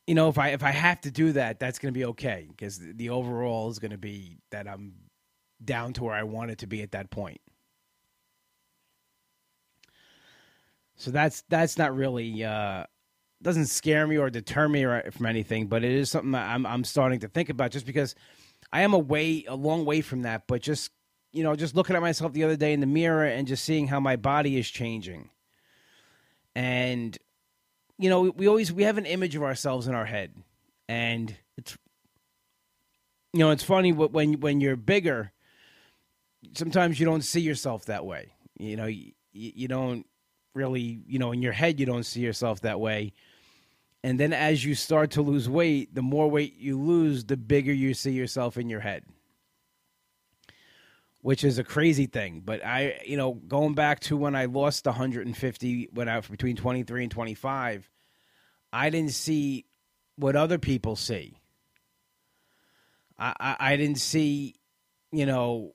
you 0.05 0.15
know 0.15 0.29
if 0.29 0.38
I 0.38 0.50
if 0.50 0.63
I 0.63 0.72
have 0.72 1.01
to 1.01 1.12
do 1.12 1.34
that, 1.34 1.60
that's 1.60 1.79
going 1.79 1.93
to 1.93 1.98
be 1.98 2.05
okay 2.05 2.48
because 2.50 2.79
the 2.79 3.10
overall 3.10 3.69
is 3.69 3.79
going 3.79 3.91
to 3.91 3.98
be 3.98 4.38
that 4.51 4.67
I'm 4.67 4.93
down 5.63 5.93
to 5.93 6.03
where 6.03 6.13
I 6.13 6.24
want 6.24 6.51
it 6.51 6.60
to 6.60 6.67
be 6.67 6.81
at 6.81 6.91
that 6.91 7.10
point. 7.10 7.41
So 10.96 11.12
that's 11.12 11.43
that's 11.50 11.77
not 11.77 11.96
really 11.96 12.43
uh, 12.43 12.86
doesn't 13.41 13.67
scare 13.67 14.07
me 14.07 14.17
or 14.17 14.29
deter 14.29 14.67
me 14.67 14.84
from 15.12 15.25
anything, 15.25 15.67
but 15.67 15.84
it 15.84 15.91
is 15.91 16.10
something 16.10 16.34
I'm 16.34 16.65
I'm 16.65 16.84
starting 16.84 17.19
to 17.19 17.27
think 17.27 17.50
about 17.50 17.72
just 17.72 17.86
because 17.86 18.15
I 18.72 18.82
am 18.82 18.94
a 18.94 19.00
way 19.00 19.46
a 19.48 19.56
long 19.56 19.86
way 19.86 20.02
from 20.02 20.24
that, 20.24 20.44
but 20.48 20.62
just 20.62 20.92
you 21.32 21.44
know, 21.44 21.56
just 21.56 21.76
looking 21.76 21.96
at 21.96 22.02
myself 22.02 22.34
the 22.34 22.44
other 22.44 22.56
day 22.56 22.74
in 22.74 22.80
the 22.80 22.88
mirror 22.88 23.26
and 23.26 23.48
just 23.48 23.64
seeing 23.64 23.88
how 23.88 24.00
my 24.00 24.16
body 24.16 24.58
is 24.58 24.70
changing. 24.70 25.30
And 26.56 27.18
you 28.00 28.10
know, 28.10 28.22
we 28.22 28.48
always 28.48 28.72
we 28.72 28.84
have 28.84 28.98
an 28.98 29.06
image 29.06 29.36
of 29.36 29.44
ourselves 29.44 29.88
in 29.88 29.96
our 29.96 30.06
head. 30.06 30.34
And 30.88 31.36
it's 31.58 31.78
you 33.34 33.40
know, 33.40 33.52
it's 33.52 33.64
funny 33.64 33.92
when 33.92 34.40
when 34.40 34.62
you're 34.62 34.76
bigger, 34.76 35.32
sometimes 36.56 37.00
you 37.00 37.06
don't 37.06 37.24
see 37.24 37.42
yourself 37.42 37.86
that 37.86 38.06
way. 38.06 38.34
You 38.58 38.76
know, 38.76 38.86
you, 38.86 39.12
you 39.32 39.68
don't 39.68 40.06
really, 40.56 41.02
you 41.06 41.20
know, 41.20 41.32
in 41.32 41.42
your 41.42 41.54
head 41.54 41.80
you 41.80 41.86
don't 41.86 42.06
see 42.06 42.22
yourself 42.22 42.62
that 42.62 42.80
way 42.80 43.14
and 44.04 44.20
then 44.20 44.34
as 44.34 44.63
you 44.63 44.75
start 44.75 45.12
to 45.12 45.22
lose 45.22 45.50
weight, 45.50 45.94
the 45.94 46.01
more 46.01 46.30
weight 46.30 46.58
you 46.58 46.80
lose, 46.80 47.25
the 47.25 47.38
bigger 47.38 47.74
you 47.74 47.94
see 47.94 48.12
yourself 48.12 48.58
in 48.58 48.70
your 48.70 48.80
head. 48.80 49.04
Which 51.22 51.44
is 51.44 51.58
a 51.58 51.63
crazy 51.63 52.06
thing. 52.06 52.42
But 52.46 52.63
I, 52.63 53.01
you 53.06 53.18
know, 53.18 53.34
going 53.34 53.74
back 53.74 54.00
to 54.01 54.16
when 54.16 54.36
I 54.36 54.46
lost 54.46 54.86
150 54.86 55.89
when 55.92 56.08
I 56.08 56.16
was 56.16 56.27
between 56.27 56.56
23 56.56 57.04
and 57.04 57.12
25, 57.12 57.89
I 58.72 58.89
didn't 58.89 59.12
see 59.12 59.66
what 60.16 60.36
other 60.36 60.58
people 60.58 60.96
see. 60.96 61.39
I, 63.18 63.34
I, 63.39 63.56
I 63.60 63.77
didn't 63.77 63.98
see, 63.98 64.56
you 65.12 65.25
know, 65.25 65.74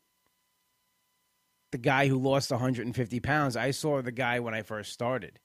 the 1.72 1.78
guy 1.78 2.06
who 2.06 2.18
lost 2.18 2.50
150 2.50 3.20
pounds. 3.20 3.56
I 3.56 3.72
saw 3.72 4.00
the 4.00 4.12
guy 4.12 4.40
when 4.40 4.54
I 4.54 4.62
first 4.62 4.92
started. 4.92 5.38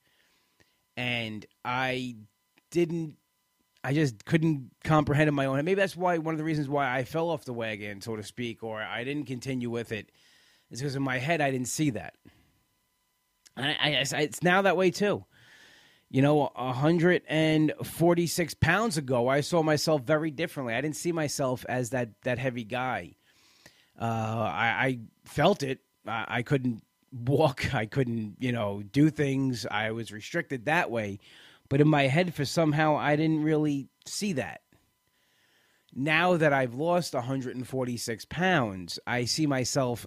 And 0.95 1.45
I 1.65 2.15
didn't 2.77 3.17
I 3.83 3.93
just 3.93 4.23
couldn't 4.25 4.69
comprehend 4.83 5.27
in 5.27 5.33
my 5.33 5.45
own 5.45 5.55
head. 5.55 5.65
Maybe 5.65 5.79
that's 5.79 5.95
why 5.95 6.17
one 6.19 6.33
of 6.33 6.37
the 6.37 6.43
reasons 6.43 6.69
why 6.69 6.93
I 6.95 7.03
fell 7.03 7.29
off 7.29 7.45
the 7.45 7.53
wagon, 7.53 8.01
so 8.01 8.15
to 8.15 8.23
speak, 8.23 8.63
or 8.63 8.81
I 8.81 9.03
didn't 9.03 9.25
continue 9.25 9.69
with 9.69 9.91
it, 9.91 10.11
is 10.69 10.79
because 10.79 10.95
in 10.95 11.03
my 11.03 11.17
head 11.19 11.41
I 11.41 11.51
didn't 11.51 11.67
see 11.69 11.91
that. 11.91 12.15
And 13.55 13.65
I, 13.65 13.73
I, 13.93 14.05
it's 14.21 14.43
now 14.43 14.61
that 14.63 14.77
way 14.77 14.91
too. 14.91 15.25
You 16.09 16.21
know, 16.21 16.51
146 16.55 18.53
pounds 18.55 18.97
ago, 18.97 19.27
I 19.27 19.41
saw 19.41 19.61
myself 19.63 20.03
very 20.03 20.31
differently. 20.31 20.73
I 20.73 20.81
didn't 20.81 20.95
see 20.95 21.11
myself 21.11 21.65
as 21.67 21.89
that 21.89 22.09
that 22.23 22.39
heavy 22.39 22.63
guy. 22.63 23.15
Uh, 23.99 24.03
I, 24.53 24.67
I, 24.85 24.99
felt 25.25 25.63
it. 25.63 25.79
I, 26.05 26.25
I 26.27 26.41
couldn't 26.43 26.83
walk. 27.11 27.73
I 27.73 27.87
couldn't, 27.87 28.35
you 28.39 28.51
know, 28.51 28.83
do 28.83 29.09
things. 29.09 29.65
I 29.69 29.91
was 29.91 30.11
restricted 30.11 30.65
that 30.65 30.91
way. 30.91 31.19
But 31.69 31.81
in 31.81 31.87
my 31.87 32.07
head, 32.07 32.33
for 32.33 32.45
somehow, 32.45 32.95
I 32.95 33.15
didn't 33.15 33.43
really 33.43 33.89
see 34.05 34.33
that. 34.33 34.61
Now 35.93 36.37
that 36.37 36.53
I've 36.53 36.75
lost 36.75 37.13
146 37.13 38.25
pounds, 38.25 38.99
I 39.07 39.25
see 39.25 39.47
myself. 39.47 40.05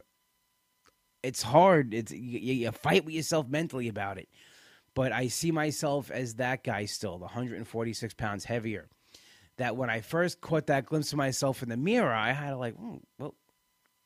It's 1.22 1.42
hard. 1.42 1.92
It's 1.92 2.12
you, 2.12 2.38
you 2.54 2.70
fight 2.72 3.04
with 3.04 3.14
yourself 3.14 3.48
mentally 3.48 3.88
about 3.88 4.18
it, 4.18 4.28
but 4.94 5.12
I 5.12 5.28
see 5.28 5.50
myself 5.50 6.10
as 6.10 6.36
that 6.36 6.64
guy 6.64 6.86
still, 6.86 7.18
the 7.18 7.24
146 7.24 8.14
pounds 8.14 8.44
heavier. 8.44 8.88
That 9.58 9.76
when 9.76 9.90
I 9.90 10.00
first 10.00 10.40
caught 10.40 10.68
that 10.68 10.86
glimpse 10.86 11.12
of 11.12 11.18
myself 11.18 11.62
in 11.62 11.68
the 11.68 11.76
mirror, 11.76 12.12
I 12.12 12.32
had 12.32 12.50
to 12.50 12.56
like, 12.56 12.76
oh, 12.80 13.00
well, 13.18 13.34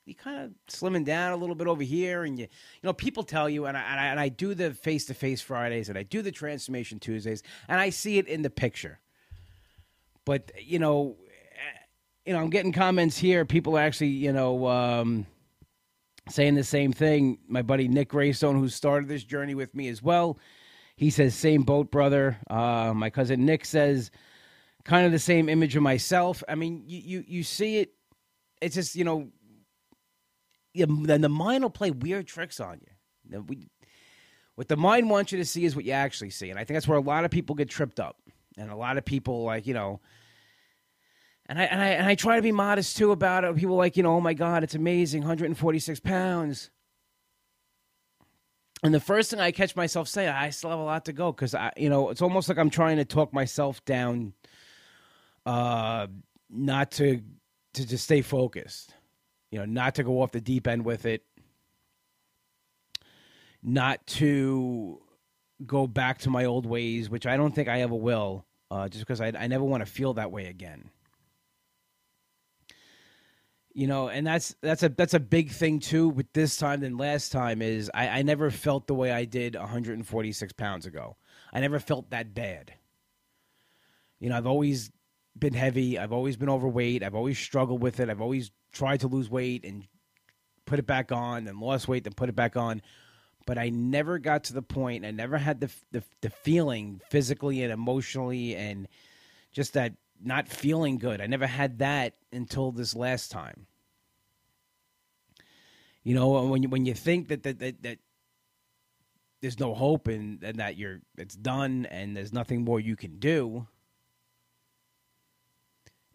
you 0.05 0.15
kind 0.15 0.39
of 0.39 0.51
slimming 0.67 1.03
down 1.03 1.33
a 1.33 1.35
little 1.35 1.55
bit 1.55 1.67
over 1.67 1.83
here, 1.83 2.23
and 2.23 2.37
you, 2.37 2.45
you 2.45 2.87
know, 2.87 2.93
people 2.93 3.23
tell 3.23 3.49
you, 3.49 3.65
and 3.65 3.75
I, 3.75 3.81
and 3.81 3.99
I, 3.99 4.05
and 4.05 4.19
I 4.19 4.29
do 4.29 4.53
the 4.53 4.73
face 4.73 5.05
to 5.05 5.13
face 5.13 5.41
Fridays, 5.41 5.89
and 5.89 5.97
I 5.97 6.03
do 6.03 6.21
the 6.21 6.31
transformation 6.31 6.99
Tuesdays, 6.99 7.43
and 7.67 7.79
I 7.79 7.89
see 7.89 8.17
it 8.17 8.27
in 8.27 8.41
the 8.41 8.49
picture. 8.49 8.99
But 10.25 10.51
you 10.61 10.79
know, 10.79 11.17
you 12.25 12.33
know, 12.33 12.39
I'm 12.39 12.49
getting 12.49 12.71
comments 12.71 13.17
here. 13.17 13.45
People 13.45 13.77
are 13.77 13.81
actually, 13.81 14.07
you 14.07 14.31
know, 14.31 14.67
um, 14.67 15.25
saying 16.29 16.55
the 16.55 16.63
same 16.63 16.91
thing. 16.93 17.39
My 17.47 17.61
buddy 17.61 17.87
Nick 17.87 18.09
Greystone, 18.09 18.59
who 18.59 18.69
started 18.69 19.07
this 19.07 19.23
journey 19.23 19.55
with 19.55 19.73
me 19.75 19.87
as 19.89 20.01
well, 20.01 20.37
he 20.95 21.09
says, 21.09 21.35
"Same 21.35 21.63
boat, 21.63 21.91
brother." 21.91 22.37
Uh, 22.49 22.93
my 22.95 23.09
cousin 23.09 23.45
Nick 23.45 23.65
says, 23.65 24.11
kind 24.85 25.05
of 25.05 25.11
the 25.11 25.19
same 25.19 25.49
image 25.49 25.75
of 25.75 25.83
myself. 25.83 26.43
I 26.47 26.55
mean, 26.55 26.83
you 26.85 27.01
you, 27.03 27.23
you 27.27 27.43
see 27.43 27.77
it. 27.77 27.93
It's 28.61 28.75
just 28.75 28.95
you 28.95 29.03
know 29.03 29.29
then 30.75 31.21
the 31.21 31.29
mind 31.29 31.63
will 31.63 31.69
play 31.69 31.91
weird 31.91 32.27
tricks 32.27 32.59
on 32.59 32.81
you. 32.81 33.41
We, 33.47 33.67
what 34.55 34.67
the 34.67 34.77
mind 34.77 35.09
wants 35.09 35.31
you 35.31 35.37
to 35.37 35.45
see 35.45 35.65
is 35.65 35.75
what 35.75 35.85
you 35.85 35.91
actually 35.91 36.29
see, 36.29 36.49
and 36.49 36.59
I 36.59 36.63
think 36.63 36.75
that's 36.75 36.87
where 36.87 36.97
a 36.97 37.01
lot 37.01 37.25
of 37.25 37.31
people 37.31 37.55
get 37.55 37.69
tripped 37.69 37.99
up, 37.99 38.17
and 38.57 38.71
a 38.71 38.75
lot 38.75 38.97
of 38.97 39.05
people 39.05 39.43
like 39.43 39.67
you 39.67 39.73
know. 39.73 39.99
And 41.47 41.59
I, 41.59 41.63
and 41.65 41.81
I 41.81 41.87
and 41.89 42.07
I 42.07 42.15
try 42.15 42.37
to 42.37 42.41
be 42.41 42.51
modest 42.51 42.97
too 42.97 43.11
about 43.11 43.43
it. 43.43 43.55
People 43.55 43.75
like 43.75 43.97
you 43.97 44.03
know, 44.03 44.15
oh 44.15 44.21
my 44.21 44.33
God, 44.33 44.63
it's 44.63 44.75
amazing, 44.75 45.21
146 45.21 45.99
pounds. 45.99 46.71
And 48.83 48.93
the 48.93 48.99
first 48.99 49.31
thing 49.31 49.39
I 49.39 49.51
catch 49.51 49.75
myself 49.75 50.07
saying, 50.07 50.29
I 50.29 50.49
still 50.49 50.69
have 50.69 50.79
a 50.79 50.83
lot 50.83 51.05
to 51.05 51.13
go 51.13 51.31
because 51.31 51.55
I, 51.55 51.71
you 51.77 51.89
know, 51.89 52.09
it's 52.09 52.21
almost 52.21 52.49
like 52.49 52.57
I'm 52.57 52.69
trying 52.69 52.97
to 52.97 53.05
talk 53.05 53.33
myself 53.33 53.83
down, 53.85 54.33
uh, 55.45 56.07
not 56.49 56.91
to 56.91 57.21
to 57.73 57.87
just 57.87 58.05
stay 58.05 58.21
focused 58.21 58.93
you 59.55 59.61
know, 59.61 59.65
not 59.65 59.95
to 59.95 60.03
go 60.03 60.21
off 60.21 60.33
the 60.33 60.41
deep 60.41 60.67
end 60.67 60.83
with 60.83 61.05
it, 61.05 61.23
not 63.63 64.05
to 64.05 65.01
go 65.65 65.87
back 65.87 66.17
to 66.17 66.29
my 66.29 66.43
old 66.43 66.65
ways, 66.65 67.09
which 67.09 67.25
I 67.25 67.37
don't 67.37 67.55
think 67.55 67.69
I 67.69 67.79
ever 67.79 67.95
will, 67.95 68.45
uh, 68.69 68.89
just 68.89 69.05
because 69.05 69.21
I, 69.21 69.27
I 69.27 69.47
never 69.47 69.63
want 69.63 69.79
to 69.79 69.89
feel 69.89 70.15
that 70.15 70.29
way 70.29 70.47
again. 70.47 70.89
You 73.73 73.87
know, 73.87 74.09
and 74.09 74.27
that's 74.27 74.57
that's 74.59 74.83
a 74.83 74.89
that's 74.89 75.13
a 75.13 75.21
big 75.21 75.51
thing 75.51 75.79
too 75.79 76.09
with 76.09 76.33
this 76.33 76.57
time 76.57 76.81
than 76.81 76.97
last 76.97 77.31
time 77.31 77.61
is 77.61 77.89
I, 77.93 78.09
I 78.09 78.21
never 78.23 78.51
felt 78.51 78.87
the 78.87 78.93
way 78.93 79.09
I 79.09 79.23
did 79.23 79.55
146 79.55 80.51
pounds 80.51 80.85
ago. 80.85 81.15
I 81.53 81.61
never 81.61 81.79
felt 81.79 82.09
that 82.09 82.33
bad. 82.33 82.73
You 84.19 84.27
know, 84.27 84.35
I've 84.35 84.47
always 84.47 84.91
been 85.39 85.53
heavy. 85.53 85.97
I've 85.97 86.11
always 86.11 86.35
been 86.35 86.49
overweight. 86.49 87.03
I've 87.03 87.15
always 87.15 87.39
struggled 87.39 87.81
with 87.81 88.01
it. 88.01 88.09
I've 88.09 88.21
always 88.21 88.51
tried 88.75 88.99
to 88.99 89.07
lose 89.07 89.29
weight 89.29 89.65
and 89.65 89.87
put 90.65 90.77
it 90.77 90.85
back 90.85 91.11
on, 91.11 91.47
and 91.47 91.59
lost 91.59 91.87
weight, 91.87 92.03
then 92.03 92.13
put 92.13 92.29
it 92.29 92.35
back 92.35 92.55
on. 92.55 92.81
But 93.47 93.57
I 93.57 93.69
never 93.69 94.19
got 94.19 94.45
to 94.45 94.53
the 94.53 94.61
point. 94.61 95.05
I 95.05 95.11
never 95.11 95.37
had 95.37 95.61
the, 95.61 95.71
the 95.91 96.03
the 96.21 96.29
feeling 96.29 97.01
physically 97.09 97.63
and 97.63 97.71
emotionally, 97.71 98.55
and 98.55 98.87
just 99.51 99.73
that 99.73 99.93
not 100.23 100.47
feeling 100.47 100.97
good. 100.97 101.21
I 101.21 101.27
never 101.27 101.47
had 101.47 101.79
that 101.79 102.15
until 102.31 102.71
this 102.71 102.95
last 102.95 103.31
time. 103.31 103.67
You 106.03 106.13
know, 106.13 106.43
when 106.45 106.63
you 106.63 106.69
when 106.69 106.85
you 106.85 106.93
think 106.93 107.29
that 107.29 107.43
that 107.43 107.59
that, 107.59 107.83
that 107.83 107.99
there's 109.41 109.59
no 109.59 109.75
hope 109.75 110.07
and, 110.07 110.43
and 110.43 110.59
that 110.59 110.77
you're 110.77 111.01
it's 111.17 111.35
done 111.35 111.85
and 111.91 112.17
there's 112.17 112.33
nothing 112.33 112.63
more 112.63 112.79
you 112.79 112.95
can 112.95 113.19
do 113.19 113.67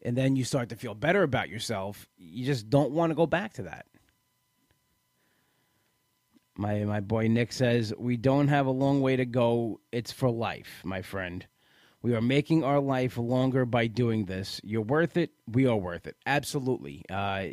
and 0.03 0.17
then 0.17 0.37
you 0.37 0.45
start 0.45 0.69
to 0.71 0.77
feel 0.77 0.95
better 0.95 1.23
about 1.23 1.49
yourself, 1.49 2.09
you 2.17 2.47
just 2.47 2.71
don't 2.71 2.93
want 2.93 3.11
to 3.11 3.15
go 3.15 3.27
back 3.27 3.55
to 3.55 3.63
that. 3.63 3.87
My 6.57 6.85
my 6.85 7.01
boy 7.01 7.29
Nick 7.29 7.53
says, 7.53 7.95
"We 7.99 8.17
don't 8.17 8.49
have 8.49 8.67
a 8.67 8.71
long 8.71 9.01
way 9.01 9.17
to 9.17 9.25
go. 9.25 9.81
It's 9.93 10.13
for 10.13 10.31
life, 10.31 10.83
my 10.85 11.03
friend. 11.03 11.47
We 12.03 12.15
are 12.15 12.21
making 12.23 12.65
our 12.65 12.81
life 12.81 13.19
longer 13.19 13.67
by 13.67 13.87
doing 13.87 14.25
this. 14.25 14.61
You're 14.65 14.81
worth 14.81 15.17
it. 15.17 15.31
We 15.47 15.67
are 15.67 15.77
worth 15.77 16.07
it. 16.07 16.17
Absolutely. 16.25 17.05
Uh, 17.11 17.49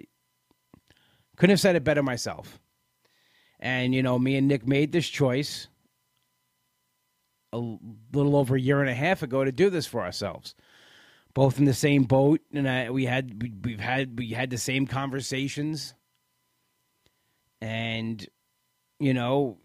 Couldn't 1.36 1.52
have 1.52 1.60
said 1.60 1.76
it 1.76 1.84
better 1.84 2.02
myself. 2.02 2.60
And, 3.60 3.94
you 3.94 4.04
know, 4.04 4.18
me 4.18 4.38
and 4.38 4.48
Nick 4.48 4.68
made 4.68 4.92
this 4.92 5.08
choice 5.08 5.68
a 7.52 7.58
little 7.58 8.36
over 8.36 8.56
a 8.56 8.60
year 8.62 8.82
and 8.82 8.90
a 8.90 8.94
half 8.94 9.22
ago 9.22 9.44
to 9.44 9.52
do 9.52 9.70
this 9.70 9.86
for 9.86 10.02
ourselves. 10.02 10.56
Both 11.38 11.60
in 11.60 11.66
the 11.66 11.74
same 11.76 12.02
boat, 12.02 12.42
and 12.52 12.68
I, 12.68 12.90
we 12.90 13.06
had 13.06 13.44
we, 13.44 13.54
we've 13.64 13.80
had 13.80 14.18
we 14.18 14.30
had 14.32 14.50
the 14.50 14.58
same 14.58 14.88
conversations, 14.88 15.94
and 17.62 18.28
you 19.00 19.14
know, 19.14 19.60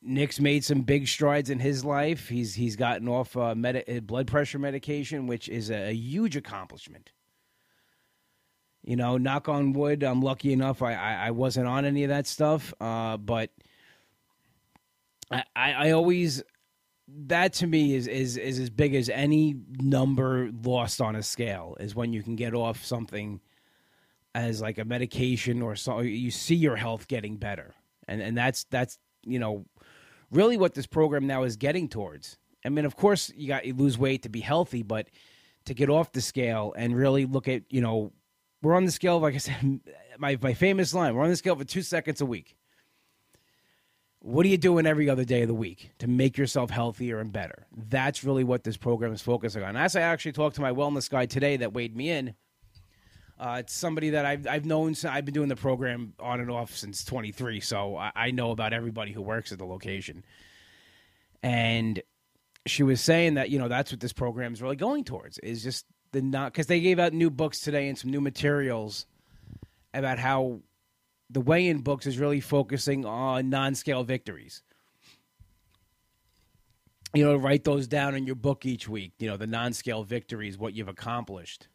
Nick's 0.00 0.40
made 0.40 0.64
some 0.64 0.80
big 0.80 1.06
strides 1.08 1.50
in 1.50 1.58
his 1.58 1.84
life. 1.84 2.30
He's 2.30 2.54
he's 2.54 2.74
gotten 2.74 3.06
off 3.06 3.36
uh, 3.36 3.54
med- 3.54 4.06
blood 4.06 4.28
pressure 4.28 4.58
medication, 4.58 5.26
which 5.26 5.46
is 5.50 5.70
a, 5.70 5.90
a, 5.90 5.92
huge 5.92 6.36
accomplishment. 6.36 7.12
You 8.82 8.96
know, 8.96 9.18
knock 9.18 9.46
on 9.46 9.74
wood. 9.74 10.02
I'm 10.02 10.22
lucky 10.22 10.54
enough. 10.54 10.80
I 10.80 10.94
I, 10.94 11.26
I 11.26 11.30
wasn't 11.32 11.66
on 11.66 11.84
any 11.84 12.02
of 12.02 12.08
that 12.08 12.28
stuff, 12.28 12.72
uh, 12.80 13.18
but 13.18 13.50
I, 15.30 15.44
I, 15.54 15.72
I 15.72 15.90
always 15.90 16.42
that 17.26 17.52
to 17.54 17.66
me 17.66 17.94
is, 17.94 18.06
is 18.06 18.36
is 18.36 18.58
as 18.58 18.70
big 18.70 18.94
as 18.94 19.08
any 19.08 19.56
number 19.80 20.50
lost 20.64 21.00
on 21.00 21.16
a 21.16 21.22
scale 21.22 21.76
is 21.80 21.94
when 21.94 22.12
you 22.12 22.22
can 22.22 22.36
get 22.36 22.54
off 22.54 22.84
something 22.84 23.40
as 24.34 24.60
like 24.60 24.78
a 24.78 24.84
medication 24.84 25.60
or 25.60 25.74
so 25.74 26.00
you 26.00 26.30
see 26.30 26.54
your 26.54 26.76
health 26.76 27.08
getting 27.08 27.36
better 27.36 27.74
and 28.06 28.20
and 28.20 28.36
that's 28.36 28.64
that's 28.70 28.98
you 29.24 29.38
know 29.38 29.64
really 30.30 30.56
what 30.56 30.74
this 30.74 30.86
program 30.86 31.26
now 31.26 31.42
is 31.42 31.56
getting 31.56 31.88
towards. 31.88 32.38
I 32.64 32.68
mean, 32.68 32.84
of 32.84 32.96
course, 32.96 33.32
you 33.34 33.48
got 33.48 33.64
you 33.64 33.74
lose 33.74 33.98
weight 33.98 34.22
to 34.22 34.28
be 34.28 34.40
healthy, 34.40 34.82
but 34.82 35.08
to 35.64 35.74
get 35.74 35.90
off 35.90 36.12
the 36.12 36.20
scale 36.20 36.74
and 36.76 36.96
really 36.96 37.26
look 37.26 37.48
at 37.48 37.62
you 37.70 37.80
know 37.80 38.12
we're 38.62 38.74
on 38.74 38.84
the 38.84 38.90
scale 38.90 39.18
like 39.20 39.34
I 39.34 39.38
said 39.38 39.80
my 40.18 40.38
my 40.40 40.54
famous 40.54 40.92
line 40.94 41.14
we're 41.14 41.22
on 41.22 41.30
the 41.30 41.36
scale 41.36 41.56
for 41.56 41.64
two 41.64 41.82
seconds 41.82 42.20
a 42.20 42.26
week. 42.26 42.56
What 44.22 44.44
are 44.44 44.50
you 44.50 44.58
doing 44.58 44.86
every 44.86 45.08
other 45.08 45.24
day 45.24 45.42
of 45.42 45.48
the 45.48 45.54
week 45.54 45.92
to 45.98 46.06
make 46.06 46.36
yourself 46.36 46.68
healthier 46.68 47.20
and 47.20 47.32
better? 47.32 47.66
That's 47.74 48.22
really 48.22 48.44
what 48.44 48.64
this 48.64 48.76
program 48.76 49.14
is 49.14 49.22
focusing 49.22 49.62
on. 49.62 49.76
As 49.76 49.96
I 49.96 50.02
actually 50.02 50.32
talked 50.32 50.56
to 50.56 50.62
my 50.62 50.72
wellness 50.72 51.08
guy 51.08 51.24
today 51.24 51.56
that 51.56 51.72
weighed 51.72 51.96
me 51.96 52.10
in, 52.10 52.34
uh, 53.38 53.56
it's 53.60 53.72
somebody 53.72 54.10
that 54.10 54.26
I've 54.26 54.46
I've 54.46 54.66
known. 54.66 54.94
I've 55.08 55.24
been 55.24 55.32
doing 55.32 55.48
the 55.48 55.56
program 55.56 56.12
on 56.20 56.40
and 56.40 56.50
off 56.50 56.76
since 56.76 57.02
23, 57.06 57.60
so 57.60 57.96
I, 57.96 58.12
I 58.14 58.30
know 58.30 58.50
about 58.50 58.74
everybody 58.74 59.12
who 59.12 59.22
works 59.22 59.52
at 59.52 59.58
the 59.58 59.64
location. 59.64 60.22
And 61.42 62.02
she 62.66 62.82
was 62.82 63.00
saying 63.00 63.34
that 63.34 63.48
you 63.48 63.58
know 63.58 63.68
that's 63.68 63.90
what 63.90 64.00
this 64.00 64.12
program 64.12 64.52
is 64.52 64.60
really 64.60 64.76
going 64.76 65.04
towards 65.04 65.38
is 65.38 65.62
just 65.62 65.86
the 66.12 66.20
not 66.20 66.52
because 66.52 66.66
they 66.66 66.80
gave 66.80 66.98
out 66.98 67.14
new 67.14 67.30
books 67.30 67.60
today 67.60 67.88
and 67.88 67.96
some 67.96 68.10
new 68.10 68.20
materials 68.20 69.06
about 69.94 70.18
how 70.18 70.60
the 71.30 71.40
weigh-in 71.40 71.78
books 71.78 72.06
is 72.06 72.18
really 72.18 72.40
focusing 72.40 73.04
on 73.04 73.50
non-scale 73.50 74.04
victories. 74.04 74.62
You 77.14 77.24
know, 77.24 77.36
write 77.36 77.64
those 77.64 77.88
down 77.88 78.14
in 78.14 78.26
your 78.26 78.36
book 78.36 78.66
each 78.66 78.88
week. 78.88 79.12
You 79.18 79.28
know, 79.28 79.36
the 79.36 79.46
non-scale 79.46 80.04
victories, 80.04 80.58
what 80.58 80.74
you've 80.74 80.88
accomplished 80.88 81.68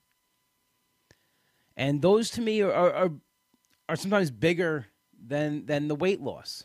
and 1.77 2.01
those 2.01 2.29
to 2.31 2.41
me 2.41 2.61
are 2.61 2.71
are, 2.71 3.11
are 3.89 3.95
sometimes 3.95 4.31
bigger 4.31 4.87
than 5.25 5.65
than 5.65 5.87
the 5.87 5.95
weight 5.95 6.21
loss. 6.21 6.63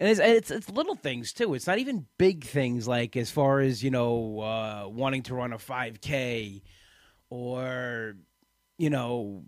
And 0.00 0.08
it's, 0.08 0.20
it's, 0.20 0.52
it's 0.52 0.70
little 0.70 0.94
things 0.94 1.32
too. 1.32 1.54
It's 1.54 1.66
not 1.66 1.78
even 1.78 2.06
big 2.18 2.44
things 2.44 2.86
like 2.86 3.16
as 3.16 3.32
far 3.32 3.58
as 3.58 3.82
you 3.82 3.90
know 3.90 4.40
uh, 4.40 4.88
wanting 4.88 5.22
to 5.24 5.34
run 5.34 5.52
a 5.52 5.58
five 5.58 6.00
k, 6.00 6.62
or 7.30 8.16
you 8.78 8.90
know, 8.90 9.44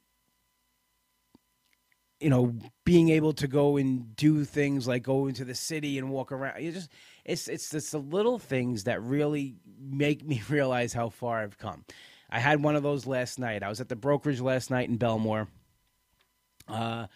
you 2.21 2.31
know 2.31 2.55
being 2.85 3.09
able 3.09 3.33
to 3.33 3.49
go 3.49 3.77
and 3.77 4.15
do 4.17 4.45
things 4.45 4.87
like 4.87 5.03
go 5.03 5.27
into 5.27 5.45
the 5.45 5.55
city 5.55 5.99
and 5.99 6.11
walk 6.11 6.33
around. 6.33 6.63
You 6.63 6.73
just 6.73 6.91
it's 7.25 7.49
it's 7.49 7.71
just 7.71 7.93
the 7.93 7.99
little 7.99 8.39
things 8.39 8.85
that 8.85 9.03
really 9.03 9.57
make 9.81 10.25
me 10.25 10.43
realize 10.49 10.93
how 10.93 11.09
far 11.09 11.43
I've 11.43 11.59
come. 11.59 11.85
I 12.31 12.39
had 12.39 12.63
one 12.63 12.77
of 12.77 12.83
those 12.83 13.07
last 13.07 13.39
night. 13.39 13.63
I 13.63 13.69
was 13.69 13.81
at 13.81 13.89
the 13.89 13.97
brokerage 13.97 14.41
last 14.41 14.71
night 14.71 14.89
in 14.89 14.99
Bellmore. 14.99 15.49
Uh, 16.69 17.07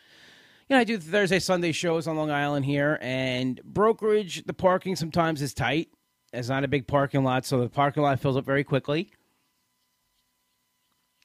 you 0.69 0.75
know, 0.75 0.81
I 0.81 0.85
do 0.85 0.99
Thursday, 0.99 1.39
Sunday 1.39 1.73
shows 1.73 2.09
on 2.09 2.17
Long 2.17 2.31
Island 2.31 2.65
here, 2.65 2.99
and 3.01 3.61
brokerage, 3.63 4.45
the 4.45 4.55
parking 4.55 4.97
sometimes 4.97 5.41
is 5.43 5.55
tight. 5.55 5.89
It's 6.33 6.49
not 6.49 6.65
a 6.65 6.69
big 6.69 6.89
parking 6.89 7.23
lot, 7.23 7.45
so 7.45 7.61
the 7.61 7.69
parking 7.69 8.03
lot 8.03 8.19
fills 8.19 8.37
up 8.37 8.45
very 8.45 8.65
quickly. 8.65 9.13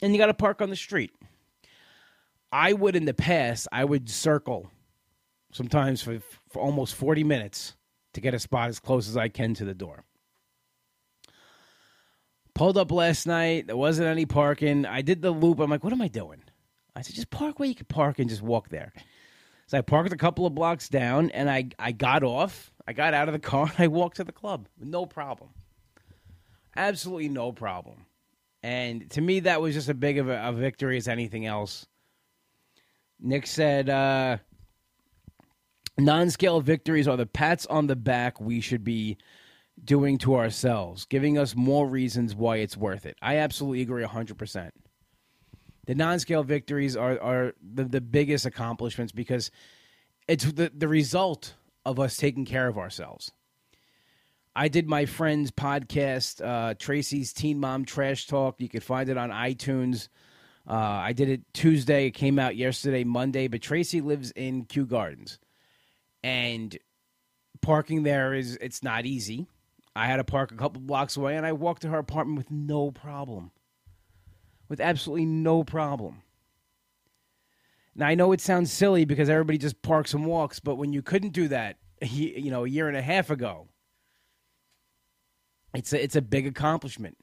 And 0.01 0.13
you 0.13 0.19
got 0.19 0.27
to 0.27 0.33
park 0.33 0.61
on 0.61 0.69
the 0.69 0.75
street. 0.75 1.11
I 2.51 2.73
would, 2.73 2.95
in 2.95 3.05
the 3.05 3.13
past, 3.13 3.67
I 3.71 3.85
would 3.85 4.09
circle 4.09 4.71
sometimes 5.51 6.01
for, 6.01 6.19
for 6.49 6.61
almost 6.61 6.95
40 6.95 7.23
minutes 7.23 7.75
to 8.13 8.21
get 8.21 8.33
a 8.33 8.39
spot 8.39 8.69
as 8.69 8.79
close 8.79 9.07
as 9.07 9.17
I 9.17 9.29
can 9.29 9.53
to 9.55 9.65
the 9.65 9.73
door. 9.73 10.03
Pulled 12.55 12.77
up 12.77 12.91
last 12.91 13.25
night. 13.25 13.67
There 13.67 13.77
wasn't 13.77 14.07
any 14.07 14.25
parking. 14.25 14.85
I 14.85 15.01
did 15.01 15.21
the 15.21 15.31
loop. 15.31 15.59
I'm 15.59 15.69
like, 15.69 15.83
what 15.83 15.93
am 15.93 16.01
I 16.01 16.07
doing? 16.07 16.43
I 16.95 17.01
said, 17.01 17.15
just 17.15 17.29
park 17.29 17.59
where 17.59 17.69
you 17.69 17.75
can 17.75 17.85
park 17.85 18.19
and 18.19 18.29
just 18.29 18.41
walk 18.41 18.69
there. 18.69 18.91
So 19.67 19.77
I 19.77 19.81
parked 19.81 20.11
a 20.11 20.17
couple 20.17 20.45
of 20.45 20.55
blocks 20.55 20.89
down 20.89 21.29
and 21.29 21.49
I, 21.49 21.69
I 21.77 21.91
got 21.91 22.23
off. 22.23 22.71
I 22.87 22.93
got 22.93 23.13
out 23.13 23.29
of 23.29 23.33
the 23.33 23.39
car 23.39 23.67
and 23.67 23.75
I 23.77 23.87
walked 23.87 24.17
to 24.17 24.23
the 24.23 24.31
club. 24.31 24.67
No 24.79 25.05
problem. 25.05 25.51
Absolutely 26.75 27.29
no 27.29 27.51
problem. 27.51 28.05
And 28.61 29.09
to 29.11 29.21
me, 29.21 29.41
that 29.41 29.61
was 29.61 29.75
just 29.75 29.87
as 29.87 29.95
big 29.95 30.17
of 30.17 30.27
a, 30.27 30.47
a 30.47 30.51
victory 30.51 30.97
as 30.97 31.07
anything 31.07 31.45
else. 31.45 31.85
Nick 33.19 33.47
said, 33.47 33.89
uh, 33.89 34.37
non 35.97 36.29
scale 36.29 36.61
victories 36.61 37.07
are 37.07 37.17
the 37.17 37.25
pats 37.25 37.65
on 37.65 37.87
the 37.87 37.95
back 37.95 38.39
we 38.39 38.61
should 38.61 38.83
be 38.83 39.17
doing 39.83 40.17
to 40.19 40.35
ourselves, 40.35 41.05
giving 41.05 41.37
us 41.37 41.55
more 41.55 41.87
reasons 41.87 42.35
why 42.35 42.57
it's 42.57 42.77
worth 42.77 43.05
it. 43.05 43.17
I 43.21 43.37
absolutely 43.37 43.81
agree 43.81 44.03
100%. 44.03 44.71
The 45.85 45.95
non 45.95 46.19
scale 46.19 46.43
victories 46.43 46.95
are, 46.95 47.19
are 47.19 47.53
the, 47.61 47.85
the 47.85 48.01
biggest 48.01 48.45
accomplishments 48.45 49.11
because 49.11 49.51
it's 50.27 50.45
the, 50.51 50.71
the 50.73 50.87
result 50.87 51.55
of 51.85 51.99
us 51.99 52.17
taking 52.17 52.45
care 52.45 52.67
of 52.67 52.77
ourselves. 52.77 53.31
I 54.55 54.67
did 54.67 54.87
my 54.87 55.05
friend's 55.05 55.51
podcast, 55.51 56.45
uh, 56.45 56.73
Tracy's 56.75 57.33
Teen 57.33 57.59
Mom 57.59 57.85
Trash 57.85 58.27
Talk. 58.27 58.55
You 58.59 58.69
can 58.69 58.81
find 58.81 59.09
it 59.09 59.17
on 59.17 59.29
iTunes. 59.29 60.09
Uh, 60.69 60.73
I 60.73 61.13
did 61.13 61.29
it 61.29 61.41
Tuesday. 61.53 62.05
It 62.05 62.11
came 62.11 62.37
out 62.37 62.55
yesterday, 62.55 63.03
Monday. 63.03 63.47
But 63.47 63.61
Tracy 63.61 64.01
lives 64.01 64.31
in 64.31 64.65
Kew 64.65 64.85
Gardens, 64.85 65.39
and 66.23 66.77
parking 67.61 68.03
there 68.03 68.33
is 68.33 68.57
it's 68.61 68.83
not 68.83 69.05
easy. 69.05 69.47
I 69.95 70.05
had 70.05 70.17
to 70.17 70.23
park 70.23 70.51
a 70.51 70.55
couple 70.55 70.81
blocks 70.81 71.17
away, 71.17 71.35
and 71.35 71.45
I 71.45 71.53
walked 71.53 71.81
to 71.81 71.89
her 71.89 71.97
apartment 71.97 72.37
with 72.37 72.51
no 72.51 72.91
problem. 72.91 73.51
With 74.67 74.79
absolutely 74.79 75.25
no 75.25 75.63
problem. 75.63 76.21
Now 77.95 78.07
I 78.07 78.15
know 78.15 78.31
it 78.31 78.39
sounds 78.39 78.71
silly 78.71 79.05
because 79.05 79.27
everybody 79.27 79.57
just 79.57 79.81
parks 79.81 80.13
and 80.13 80.25
walks, 80.25 80.59
but 80.59 80.75
when 80.75 80.93
you 80.93 81.01
couldn't 81.01 81.33
do 81.33 81.47
that, 81.47 81.77
you 82.01 82.51
know, 82.51 82.63
a 82.63 82.69
year 82.69 82.87
and 82.87 82.95
a 82.95 83.01
half 83.01 83.31
ago, 83.31 83.67
it's 85.73 85.91
a, 85.93 86.03
it's 86.03 86.15
a 86.15 86.21
big 86.21 86.45
accomplishment. 86.45 87.17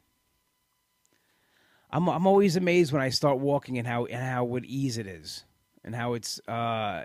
I'm 1.90 2.08
I'm 2.08 2.26
always 2.26 2.56
amazed 2.56 2.92
when 2.92 3.02
I 3.02 3.10
start 3.10 3.38
walking 3.38 3.78
and 3.78 3.86
how 3.86 4.06
and 4.06 4.22
how 4.22 4.44
what 4.44 4.64
ease 4.64 4.98
it 4.98 5.06
is, 5.06 5.44
and 5.84 5.94
how 5.94 6.14
it's 6.14 6.40
uh, 6.48 7.04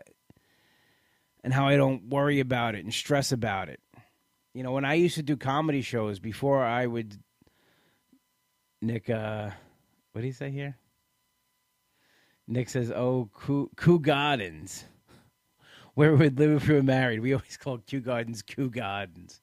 and 1.43 1.53
how 1.53 1.67
I 1.67 1.75
don't 1.75 2.09
worry 2.09 2.39
about 2.39 2.75
it 2.75 2.83
and 2.83 2.93
stress 2.93 3.31
about 3.31 3.69
it. 3.69 3.79
You 4.53 4.63
know, 4.63 4.71
when 4.71 4.85
I 4.85 4.95
used 4.95 5.15
to 5.15 5.23
do 5.23 5.37
comedy 5.37 5.81
shows 5.81 6.19
before 6.19 6.63
I 6.63 6.85
would 6.85 7.17
Nick 8.81 9.09
uh 9.09 9.51
what 10.11 10.21
do 10.21 10.27
you 10.27 10.33
say 10.33 10.51
here? 10.51 10.75
Nick 12.47 12.69
says, 12.69 12.91
"Oh, 12.91 13.29
Kew, 13.77 13.99
Gardens, 13.99 14.83
where 15.93 16.15
would 16.15 16.37
live 16.37 16.51
if 16.63 16.67
we 16.67 16.75
were 16.75 16.83
married. 16.83 17.21
We 17.21 17.33
always 17.33 17.55
called 17.55 17.85
Kew 17.85 18.01
Gardens 18.01 18.41
Kew 18.41 18.69
Gardens. 18.69 19.41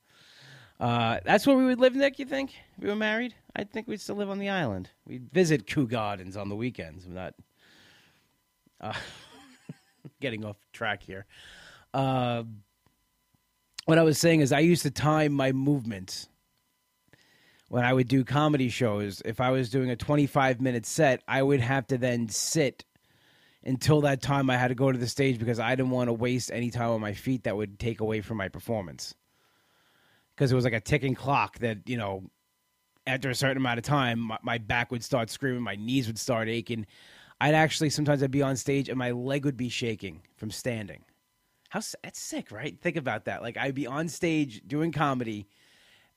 Uh, 0.81 1.19
that's 1.25 1.47
where 1.47 1.57
we 1.57 1.65
would 1.65 1.81
live, 1.81 1.95
Nick. 1.97 2.19
You 2.19 2.27
think 2.27 2.55
if 2.77 2.83
we 2.83 2.89
were 2.89 2.97
married? 2.97 3.35
I 3.57 3.65
think 3.65 3.89
we'd 3.89 4.01
still 4.01 4.17
live 4.17 4.31
on 4.31 4.39
the 4.39 4.49
island. 4.49 4.91
We'd 5.07 5.31
visit 5.33 5.67
Kew 5.67 5.87
Gardens 5.87 6.37
on 6.37 6.49
the 6.49 6.57
weekends. 6.57 7.05
I'm 7.05 7.15
not 7.15 7.35
uh, 8.81 8.93
getting 10.21 10.45
off 10.45 10.57
track 10.73 11.03
here. 11.03 11.27
Uh, 11.93 12.45
what 13.87 13.99
I 13.99 14.03
was 14.03 14.19
saying 14.19 14.41
is 14.41 14.53
I 14.53 14.61
used 14.61 14.83
to 14.83 14.91
time 14.91 15.33
my 15.33 15.51
movements 15.51 16.29
when 17.69 17.85
I 17.85 17.93
would 17.93 18.07
do 18.07 18.25
comedy 18.25 18.69
shows. 18.69 19.21
If 19.25 19.41
I 19.41 19.51
was 19.51 19.71
doing 19.71 19.91
a 19.91 19.97
25 19.97 20.61
minute 20.61 20.87
set, 20.87 21.23
I 21.27 21.43
would 21.43 21.61
have 21.61 21.87
to 21.89 21.99
then 21.99 22.29
sit 22.29 22.85
until 23.65 24.03
that 24.03 24.23
time 24.23 24.49
I 24.49 24.57
had 24.57 24.69
to 24.69 24.75
go 24.75 24.93
to 24.93 24.99
the 24.99 25.09
stage 25.09 25.39
because 25.39 25.59
I 25.59 25.75
didn't 25.75 25.91
want 25.91 26.09
to 26.09 26.13
waste 26.13 26.53
any 26.53 26.71
time 26.71 26.91
on 26.91 27.01
my 27.01 27.15
feet 27.15 27.45
that 27.45 27.57
would 27.57 27.79
take 27.79 28.01
away 28.01 28.21
from 28.21 28.37
my 28.37 28.49
performance. 28.49 29.15
Because 30.39 30.53
it 30.53 30.55
was 30.55 30.63
like 30.63 30.73
a 30.73 30.81
ticking 30.81 31.17
clock 31.17 31.59
that, 31.59 31.79
you 31.87 31.97
know, 31.97 32.31
after 33.09 33.29
a 33.29 33.35
certain 33.35 33.57
amount 33.57 33.79
of 33.79 33.85
time, 33.85 34.21
my, 34.21 34.39
my 34.43 34.59
back 34.59 34.93
would 34.93 35.03
start 35.03 35.31
screaming, 35.31 35.63
my 35.63 35.75
knees 35.75 36.07
would 36.07 36.19
start 36.19 36.49
aching. 36.49 36.87
I'd 37.41 37.55
actually 37.55 37.91
sometimes 37.91 38.23
I'd 38.23 38.31
be 38.31 38.43
on 38.43 38.55
stage 38.55 38.89
and 38.89 38.97
my 38.97 39.11
leg 39.11 39.45
would 39.45 39.57
be 39.57 39.69
shaking 39.69 40.23
from 40.37 40.53
standing. 40.53 41.03
How 41.71 41.81
that's 42.05 42.21
sick, 42.21 42.53
right? 42.53 42.81
Think 42.81 42.95
about 42.95 43.25
that. 43.25 43.43
Like 43.43 43.57
I'd 43.57 43.75
be 43.75 43.89
on 43.89 44.07
stage 44.07 44.63
doing 44.65 44.93
comedy, 44.93 45.49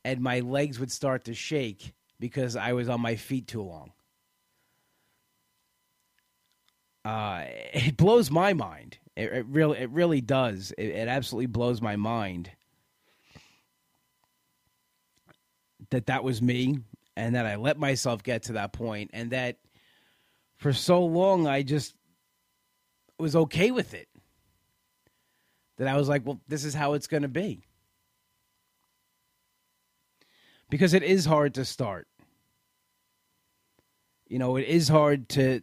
and 0.06 0.22
my 0.22 0.42
legs 0.42 0.80
would 0.80 0.92
start 0.92 1.24
to 1.24 1.34
shake 1.34 1.94
because 2.20 2.56
I 2.56 2.74
was 2.74 2.90
on 2.90 3.02
my 3.02 3.16
feet 3.16 3.48
too 3.48 3.64
long. 3.64 3.92
Uh, 7.04 7.46
it 7.74 7.98
blows 7.98 8.30
my 8.30 8.54
mind. 8.54 9.00
It, 9.16 9.34
it 9.34 9.46
really, 9.48 9.80
it 9.80 9.90
really 9.90 10.22
does. 10.22 10.72
It, 10.78 10.90
it 10.90 11.08
absolutely 11.08 11.48
blows 11.48 11.82
my 11.82 11.96
mind 11.96 12.52
that 15.92 16.08
that 16.08 16.24
was 16.24 16.42
me, 16.42 16.80
and 17.16 17.36
that 17.36 17.46
I 17.46 17.56
let 17.56 17.78
myself 17.78 18.24
get 18.24 18.44
to 18.44 18.54
that 18.54 18.74
point, 18.74 19.12
and 19.14 19.32
that 19.32 19.58
for 20.58 20.74
so 20.74 21.04
long 21.06 21.48
I 21.48 21.64
just 21.64 21.96
was 23.18 23.36
okay 23.36 23.72
with 23.72 23.94
it 23.94 24.08
that 25.78 25.88
I 25.88 25.98
was 25.98 26.08
like, 26.08 26.26
well, 26.26 26.40
this 26.48 26.64
is 26.64 26.74
how 26.74 26.94
it's 26.94 27.08
going 27.08 27.24
to 27.24 27.28
be. 27.28 27.64
Because 30.70 30.94
it 30.94 31.04
is 31.04 31.26
hard 31.26 31.56
to 31.56 31.66
start. 31.66 32.08
You 34.28 34.40
know, 34.40 34.56
it 34.58 34.68
is 34.68 34.88
hard 34.88 35.28
to 35.30 35.62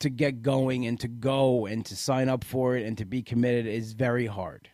to 0.00 0.10
get 0.10 0.42
going 0.42 0.86
and 0.86 1.00
to 1.00 1.08
go 1.08 1.64
and 1.64 1.86
to 1.86 1.96
sign 1.96 2.28
up 2.28 2.44
for 2.44 2.76
it 2.76 2.84
and 2.84 2.98
to 2.98 3.06
be 3.06 3.22
committed 3.22 3.66
is 3.66 3.94
very 3.94 4.26
hard. 4.26 4.68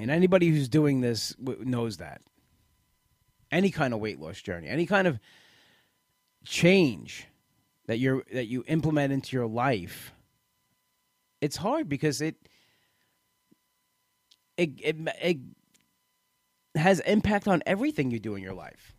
And 0.00 0.10
anybody 0.10 0.48
who's 0.48 0.68
doing 0.68 1.00
this 1.00 1.34
knows 1.38 1.98
that. 1.98 2.22
Any 3.50 3.70
kind 3.70 3.92
of 3.92 4.00
weight 4.00 4.20
loss 4.20 4.40
journey, 4.40 4.68
any 4.68 4.86
kind 4.86 5.06
of 5.06 5.18
change 6.44 7.26
that 7.86 7.98
you're 7.98 8.24
that 8.32 8.46
you 8.46 8.64
implement 8.66 9.12
into 9.12 9.36
your 9.36 9.46
life 9.46 10.12
it's 11.40 11.56
hard 11.56 11.88
because 11.88 12.20
it 12.20 12.36
it 14.56 14.70
it, 14.80 14.96
it 15.20 15.38
has 16.74 17.00
impact 17.00 17.48
on 17.48 17.62
everything 17.66 18.10
you 18.10 18.20
do 18.20 18.34
in 18.34 18.42
your 18.42 18.54
life. 18.54 18.94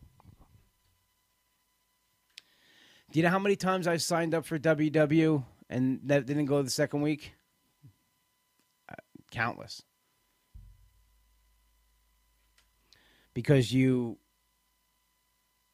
Do 3.10 3.18
you 3.18 3.22
know 3.24 3.30
how 3.30 3.38
many 3.38 3.56
times 3.56 3.86
I 3.86 3.98
signed 3.98 4.34
up 4.34 4.46
for 4.46 4.58
WW 4.58 5.44
and 5.68 6.00
that 6.04 6.26
didn't 6.26 6.46
go 6.46 6.62
the 6.62 6.70
second 6.70 7.02
week? 7.02 7.34
Uh, 8.88 8.94
countless. 9.30 9.82
Because 13.34 13.72
you 13.72 14.18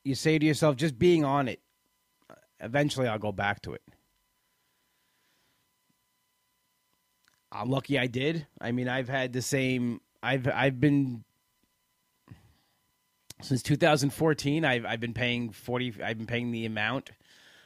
you 0.04 0.14
say 0.14 0.38
to 0.38 0.46
yourself 0.46 0.76
just 0.76 0.98
being 0.98 1.24
on 1.24 1.48
it 1.48 1.60
eventually 2.60 3.08
I'll 3.08 3.18
go 3.18 3.32
back 3.32 3.62
to 3.62 3.74
it. 3.74 3.82
I'm 7.50 7.70
lucky 7.70 7.98
I 7.98 8.06
did. 8.06 8.46
I 8.60 8.72
mean, 8.72 8.88
I've 8.88 9.08
had 9.08 9.32
the 9.32 9.42
same. 9.42 10.00
I've 10.22 10.46
I've 10.48 10.80
been 10.80 11.24
since 13.40 13.62
2014. 13.62 14.64
I've 14.64 14.84
I've 14.84 15.00
been 15.00 15.14
paying 15.14 15.50
40. 15.50 16.02
I've 16.02 16.18
been 16.18 16.26
paying 16.26 16.50
the 16.50 16.66
amount. 16.66 17.10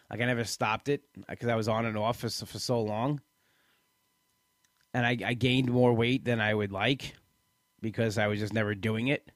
Like 0.08 0.20
I 0.20 0.26
never 0.26 0.44
stopped 0.44 0.88
it 0.88 1.02
uh, 1.18 1.22
because 1.30 1.48
I 1.48 1.56
was 1.56 1.68
on 1.68 1.86
and 1.86 1.96
off 1.96 2.18
for, 2.18 2.28
for 2.28 2.58
so 2.58 2.80
long, 2.80 3.20
and 4.94 5.04
I, 5.06 5.16
I 5.24 5.34
gained 5.34 5.70
more 5.70 5.92
weight 5.92 6.24
than 6.24 6.40
I 6.40 6.54
would 6.54 6.70
like 6.70 7.14
because 7.80 8.18
I 8.18 8.28
was 8.28 8.38
just 8.38 8.52
never 8.52 8.74
doing 8.74 9.08
it. 9.08 9.32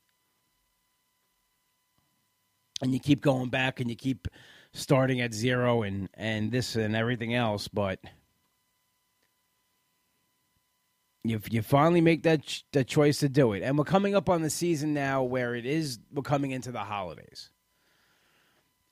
And 2.82 2.92
you 2.92 3.00
keep 3.00 3.22
going 3.22 3.48
back, 3.48 3.80
and 3.80 3.88
you 3.88 3.96
keep 3.96 4.28
starting 4.72 5.20
at 5.20 5.32
zero, 5.32 5.82
and 5.82 6.08
and 6.14 6.52
this 6.52 6.76
and 6.76 6.94
everything 6.94 7.34
else, 7.34 7.68
but 7.68 8.00
you 11.24 11.40
you 11.50 11.62
finally 11.62 12.00
make 12.00 12.22
that 12.24 12.42
ch- 12.42 12.64
that 12.72 12.86
choice 12.86 13.18
to 13.18 13.28
do 13.28 13.52
it, 13.52 13.62
and 13.62 13.78
we're 13.78 13.84
coming 13.84 14.14
up 14.14 14.28
on 14.28 14.42
the 14.42 14.50
season 14.50 14.94
now 14.94 15.22
where 15.22 15.54
it 15.54 15.66
is 15.66 15.98
we're 16.12 16.22
coming 16.22 16.50
into 16.52 16.72
the 16.72 16.80
holidays, 16.80 17.50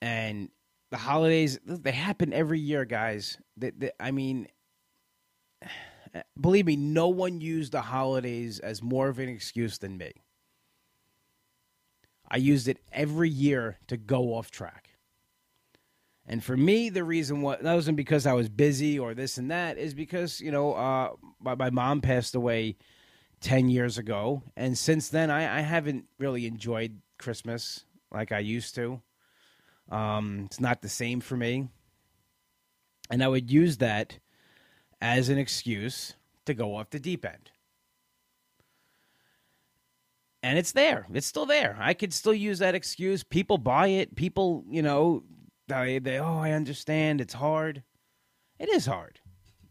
and 0.01 0.49
the 0.91 0.97
holidays 0.97 1.59
they 1.65 1.91
happen 1.91 2.33
every 2.33 2.59
year, 2.59 2.85
guys. 2.85 3.37
That 3.57 3.93
I 3.99 4.11
mean, 4.11 4.47
believe 6.39 6.65
me, 6.65 6.75
no 6.75 7.07
one 7.07 7.41
used 7.41 7.73
the 7.73 7.81
holidays 7.81 8.59
as 8.59 8.81
more 8.81 9.09
of 9.09 9.19
an 9.19 9.29
excuse 9.29 9.77
than 9.77 9.97
me. 9.97 10.11
I 12.29 12.37
used 12.37 12.67
it 12.67 12.79
every 12.91 13.29
year 13.29 13.77
to 13.87 13.97
go 13.97 14.35
off 14.35 14.51
track. 14.51 14.89
And 16.27 16.43
for 16.43 16.57
me, 16.57 16.89
the 16.89 17.03
reason 17.03 17.41
what 17.41 17.61
that 17.61 17.73
wasn't 17.73 17.97
because 17.97 18.25
I 18.25 18.33
was 18.33 18.49
busy 18.49 18.97
or 18.97 19.13
this 19.13 19.37
and 19.37 19.51
that 19.51 19.77
is 19.77 19.93
because 19.93 20.41
you 20.41 20.51
know 20.51 20.73
uh, 20.73 21.11
my, 21.39 21.55
my 21.55 21.69
mom 21.69 22.01
passed 22.01 22.33
away 22.33 22.77
ten 23.41 23.69
years 23.69 23.97
ago, 23.97 24.41
and 24.55 24.77
since 24.77 25.09
then 25.09 25.29
I, 25.29 25.59
I 25.59 25.61
haven't 25.61 26.05
really 26.17 26.47
enjoyed 26.47 26.99
Christmas 27.19 27.85
like 28.11 28.31
I 28.31 28.39
used 28.39 28.73
to. 28.75 29.01
Um, 29.91 30.43
it's 30.45 30.59
not 30.59 30.81
the 30.81 30.89
same 30.89 31.19
for 31.19 31.37
me, 31.37 31.67
and 33.11 33.23
I 33.23 33.27
would 33.27 33.51
use 33.51 33.77
that 33.77 34.17
as 34.99 35.29
an 35.29 35.37
excuse 35.37 36.15
to 36.45 36.55
go 36.55 36.75
off 36.75 36.89
the 36.89 36.99
deep 36.99 37.23
end. 37.23 37.51
And 40.45 40.59
it's 40.59 40.73
there. 40.73 41.07
It's 41.11 41.25
still 41.25 41.47
there. 41.47 41.75
I 41.79 41.95
could 41.95 42.13
still 42.13 42.31
use 42.31 42.59
that 42.59 42.75
excuse. 42.75 43.23
People 43.23 43.57
buy 43.57 43.87
it. 43.87 44.15
People, 44.15 44.63
you 44.69 44.83
know, 44.83 45.23
they, 45.67 45.97
they, 45.97 46.19
oh, 46.19 46.37
I 46.37 46.51
understand. 46.51 47.19
It's 47.19 47.33
hard. 47.33 47.81
It 48.59 48.69
is 48.69 48.85
hard. 48.85 49.19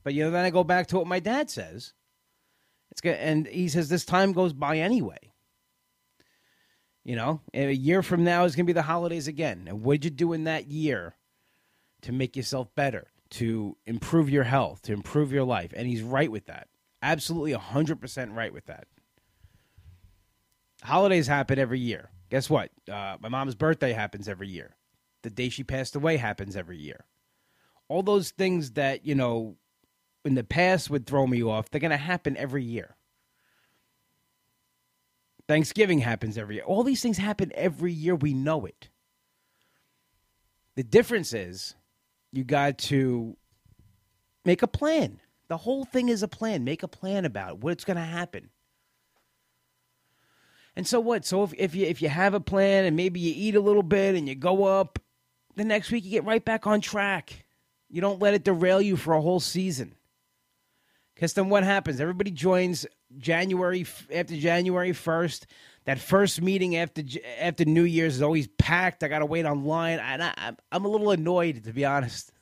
But, 0.02 0.14
you 0.14 0.24
know, 0.24 0.32
then 0.32 0.44
I 0.44 0.50
go 0.50 0.64
back 0.64 0.88
to 0.88 0.96
what 0.96 1.06
my 1.06 1.20
dad 1.20 1.48
says. 1.48 1.92
It's 2.90 3.00
good. 3.00 3.14
And 3.20 3.46
he 3.46 3.68
says 3.68 3.88
this 3.88 4.04
time 4.04 4.32
goes 4.32 4.52
by 4.52 4.78
anyway. 4.78 5.32
You 7.04 7.14
know, 7.14 7.40
a 7.54 7.70
year 7.70 8.02
from 8.02 8.24
now 8.24 8.42
is 8.42 8.56
going 8.56 8.66
to 8.66 8.70
be 8.70 8.72
the 8.72 8.82
holidays 8.82 9.28
again. 9.28 9.66
And 9.68 9.84
what 9.84 10.00
did 10.00 10.04
you 10.06 10.10
do 10.10 10.32
in 10.32 10.42
that 10.44 10.66
year 10.66 11.14
to 12.02 12.10
make 12.10 12.34
yourself 12.34 12.74
better, 12.74 13.12
to 13.30 13.76
improve 13.86 14.28
your 14.28 14.42
health, 14.42 14.82
to 14.82 14.92
improve 14.92 15.30
your 15.30 15.44
life? 15.44 15.72
And 15.76 15.86
he's 15.86 16.02
right 16.02 16.32
with 16.32 16.46
that. 16.46 16.66
Absolutely 17.00 17.52
100% 17.52 18.34
right 18.34 18.52
with 18.52 18.66
that. 18.66 18.88
Holidays 20.84 21.26
happen 21.26 21.58
every 21.58 21.80
year. 21.80 22.10
Guess 22.30 22.50
what? 22.50 22.70
Uh, 22.90 23.16
my 23.20 23.28
mom's 23.28 23.54
birthday 23.54 23.92
happens 23.92 24.28
every 24.28 24.48
year 24.48 24.76
the 25.24 25.30
day 25.30 25.48
she 25.48 25.64
passed 25.64 25.96
away 25.96 26.16
happens 26.18 26.54
every 26.54 26.78
year. 26.78 27.04
All 27.88 28.02
those 28.02 28.30
things 28.30 28.72
that, 28.72 29.04
you 29.04 29.14
know, 29.16 29.56
in 30.24 30.36
the 30.36 30.44
past 30.44 30.88
would 30.90 31.06
throw 31.06 31.26
me 31.26 31.42
off, 31.42 31.70
they're 31.70 31.80
going 31.80 31.90
to 31.90 31.96
happen 31.96 32.36
every 32.36 32.62
year. 32.62 32.96
Thanksgiving 35.48 35.98
happens 35.98 36.38
every 36.38 36.56
year. 36.56 36.64
All 36.64 36.84
these 36.84 37.02
things 37.02 37.18
happen 37.18 37.50
every 37.54 37.92
year. 37.92 38.14
We 38.14 38.32
know 38.32 38.64
it. 38.64 38.88
The 40.76 40.84
difference 40.84 41.34
is 41.34 41.74
you 42.32 42.44
got 42.44 42.78
to 42.78 43.36
make 44.44 44.62
a 44.62 44.66
plan. 44.66 45.20
The 45.48 45.58
whole 45.58 45.84
thing 45.84 46.08
is 46.08 46.22
a 46.22 46.28
plan. 46.28 46.64
Make 46.64 46.82
a 46.82 46.88
plan 46.88 47.24
about 47.24 47.58
what's 47.58 47.84
going 47.84 47.96
to 47.96 48.02
happen. 48.02 48.50
And 50.76 50.86
so 50.86 51.00
what? 51.00 51.24
So 51.24 51.44
if, 51.44 51.54
if 51.56 51.74
you 51.74 51.86
if 51.86 52.02
you 52.02 52.08
have 52.08 52.34
a 52.34 52.40
plan 52.40 52.84
and 52.84 52.96
maybe 52.96 53.20
you 53.20 53.32
eat 53.36 53.54
a 53.54 53.60
little 53.60 53.82
bit 53.82 54.16
and 54.16 54.28
you 54.28 54.34
go 54.34 54.64
up 54.64 54.98
the 55.56 55.64
next 55.64 55.90
week 55.90 56.04
you 56.04 56.10
get 56.10 56.24
right 56.24 56.44
back 56.44 56.66
on 56.66 56.80
track. 56.80 57.44
You 57.88 58.00
don't 58.00 58.20
let 58.20 58.34
it 58.34 58.44
derail 58.44 58.80
you 58.80 58.96
for 58.96 59.14
a 59.14 59.20
whole 59.20 59.40
season. 59.40 59.94
Because 61.14 61.34
then 61.34 61.48
what 61.48 61.62
happens? 61.62 62.00
Everybody 62.00 62.32
joins 62.32 62.86
January 63.18 63.86
after 64.12 64.36
January 64.36 64.92
first. 64.92 65.46
That 65.84 66.00
first 66.00 66.40
meeting 66.42 66.76
after 66.76 67.02
after 67.38 67.64
New 67.64 67.84
Year's 67.84 68.16
is 68.16 68.22
always 68.22 68.48
packed. 68.58 69.04
I 69.04 69.08
got 69.08 69.18
to 69.20 69.26
wait 69.26 69.44
online, 69.44 69.98
and 69.98 70.22
I, 70.22 70.52
I'm 70.72 70.84
a 70.84 70.88
little 70.88 71.10
annoyed 71.10 71.62
to 71.64 71.72
be 71.72 71.84
honest, 71.84 72.32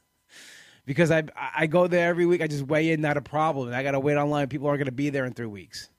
because 0.86 1.10
I 1.10 1.24
I 1.36 1.66
go 1.66 1.86
there 1.86 2.08
every 2.08 2.24
week. 2.24 2.40
I 2.40 2.46
just 2.46 2.66
weigh 2.66 2.92
in, 2.92 3.00
not 3.00 3.16
a 3.16 3.20
problem. 3.20 3.66
And 3.66 3.76
I 3.76 3.82
got 3.82 3.90
to 3.90 4.00
wait 4.00 4.16
online. 4.16 4.48
People 4.48 4.68
aren't 4.68 4.84
to 4.84 4.92
be 4.92 5.10
there 5.10 5.24
in 5.24 5.34
three 5.34 5.46
weeks. 5.46 5.90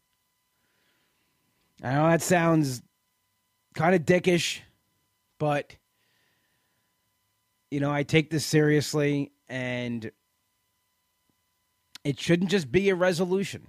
I 1.83 1.93
know 1.93 2.09
that 2.09 2.21
sounds 2.21 2.81
kind 3.75 3.93
of 3.93 4.03
dickish, 4.03 4.61
but 5.37 5.75
you 7.69 7.79
know, 7.79 7.91
I 7.91 8.03
take 8.03 8.29
this 8.29 8.45
seriously 8.45 9.31
and 9.49 10.09
it 12.03 12.19
shouldn't 12.19 12.51
just 12.51 12.71
be 12.71 12.89
a 12.89 12.95
resolution. 12.95 13.67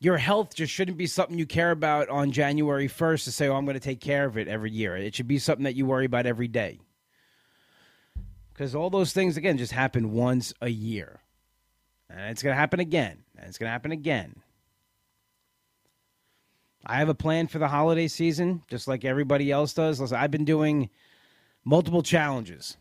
Your 0.00 0.18
health 0.18 0.54
just 0.54 0.72
shouldn't 0.72 0.96
be 0.96 1.06
something 1.06 1.38
you 1.38 1.46
care 1.46 1.72
about 1.72 2.08
on 2.08 2.30
January 2.30 2.88
1st 2.88 3.24
to 3.24 3.32
say, 3.32 3.48
oh, 3.48 3.56
I'm 3.56 3.64
going 3.64 3.74
to 3.74 3.80
take 3.80 4.00
care 4.00 4.26
of 4.26 4.38
it 4.38 4.46
every 4.46 4.70
year. 4.70 4.96
It 4.96 5.16
should 5.16 5.26
be 5.26 5.38
something 5.38 5.64
that 5.64 5.74
you 5.74 5.86
worry 5.86 6.04
about 6.04 6.26
every 6.26 6.46
day. 6.46 6.78
Because 8.52 8.76
all 8.76 8.90
those 8.90 9.12
things, 9.12 9.36
again, 9.36 9.58
just 9.58 9.72
happen 9.72 10.12
once 10.12 10.54
a 10.60 10.68
year. 10.68 11.20
And 12.08 12.30
it's 12.30 12.42
going 12.42 12.54
to 12.54 12.58
happen 12.58 12.78
again. 12.78 13.24
And 13.36 13.48
it's 13.48 13.58
going 13.58 13.68
to 13.68 13.72
happen 13.72 13.90
again. 13.90 14.36
I 16.86 16.96
have 16.96 17.08
a 17.08 17.14
plan 17.14 17.48
for 17.48 17.58
the 17.58 17.68
holiday 17.68 18.08
season, 18.08 18.62
just 18.68 18.88
like 18.88 19.04
everybody 19.04 19.50
else 19.50 19.74
does. 19.74 20.00
Listen, 20.00 20.16
I've 20.16 20.30
been 20.30 20.44
doing 20.44 20.90
multiple 21.64 22.02
challenges. 22.02 22.76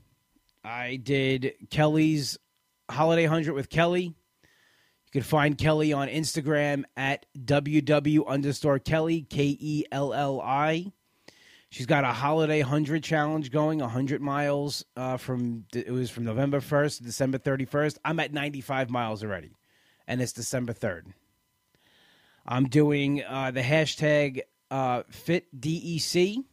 I 0.63 0.97
did 0.97 1.53
Kelly's 1.69 2.37
Holiday 2.89 3.23
100 3.23 3.53
with 3.53 3.69
Kelly. 3.69 4.03
You 4.03 5.11
can 5.11 5.23
find 5.23 5.57
Kelly 5.57 5.93
on 5.93 6.09
Instagram 6.09 6.83
at 6.95 7.25
WW 7.37 8.27
underscore 8.27 8.79
Kelly, 8.79 9.21
K 9.21 9.57
E 9.59 9.85
L 9.91 10.13
L 10.13 10.41
I. 10.41 10.91
She's 11.69 11.85
got 11.85 12.03
a 12.03 12.13
Holiday 12.13 12.61
100 12.61 13.03
challenge 13.03 13.51
going, 13.51 13.79
100 13.79 14.21
miles 14.21 14.85
uh, 14.95 15.17
from, 15.17 15.65
it 15.73 15.91
was 15.91 16.09
from 16.09 16.23
November 16.23 16.61
1st 16.61 16.97
to 16.97 17.03
December 17.03 17.37
31st. 17.39 17.97
I'm 18.05 18.21
at 18.21 18.31
95 18.31 18.89
miles 18.89 19.21
already, 19.21 19.51
and 20.07 20.21
it's 20.21 20.31
December 20.31 20.73
3rd. 20.73 21.07
I'm 22.47 22.69
doing 22.69 23.23
uh, 23.23 23.51
the 23.51 23.61
hashtag 23.61 24.41
uh, 24.71 25.03
FitDEC. 25.03 26.43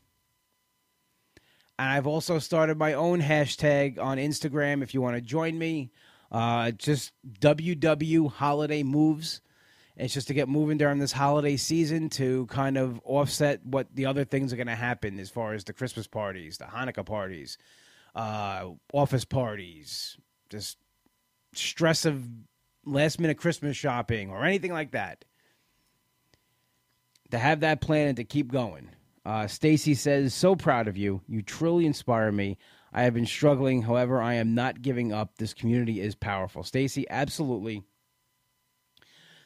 And 1.77 1.89
I've 1.91 2.07
also 2.07 2.39
started 2.39 2.79
my 2.79 2.95
own 2.95 3.21
hashtag 3.21 3.99
on 3.99 4.19
Instagram 4.19 4.83
if 4.83 4.95
you 4.95 5.01
want 5.01 5.17
to 5.17 5.21
join 5.21 5.59
me. 5.59 5.91
Uh, 6.31 6.73
just 6.73 7.13
WW 7.41 8.31
Holiday 8.31 8.83
Moves. 8.83 9.41
It's 9.97 10.15
just 10.15 10.27
to 10.27 10.35
get 10.35 10.49
moving 10.49 10.79
during 10.79 10.99
this 10.99 11.13
holiday 11.13 11.57
season 11.57 12.09
to 12.11 12.47
kind 12.47 12.77
of 12.77 13.01
offset 13.05 13.65
what 13.65 13.95
the 13.95 14.07
other 14.07 14.25
things 14.25 14.53
are 14.53 14.57
going 14.57 14.67
to 14.67 14.75
happen 14.75 15.21
as 15.21 15.31
far 15.31 15.55
as 15.55 15.63
the 15.63 15.73
Christmas 15.73 16.09
parties, 16.09 16.59
the 16.59 16.65
Hanukkah 16.65 17.07
parties, 17.07 17.59
uh, 18.17 18.71
office 18.93 19.25
parties, 19.25 20.17
just 20.51 20.79
stress 21.53 22.05
of 22.05 22.25
last 22.85 23.21
minute 23.21 23.39
Christmas 23.39 23.77
shopping 23.77 24.31
or 24.31 24.45
anything 24.45 24.73
like 24.73 24.91
that. 24.93 25.25
To 27.31 27.39
have 27.39 27.61
that 27.61 27.81
plan 27.81 28.09
and 28.09 28.17
to 28.17 28.25
keep 28.25 28.53
going. 28.53 28.91
Uh, 29.25 29.47
Stacy 29.47 29.95
says, 29.95 30.35
"So 30.35 30.55
proud 30.55 30.89
of 30.89 30.97
you. 30.97 31.23
You 31.27 31.43
truly 31.43 31.87
inspire 31.87 32.31
me. 32.31 32.59
I 32.93 33.03
have 33.03 33.15
been 33.15 33.27
struggling. 33.27 33.83
However, 33.83 34.21
I 34.21 34.35
am 34.35 34.55
not 34.55 34.83
giving 34.83 35.13
up. 35.13 35.37
This 35.39 35.55
community 35.55 36.01
is 36.01 36.15
powerful." 36.15 36.63
Stacy, 36.63 37.07
absolutely. 37.09 37.83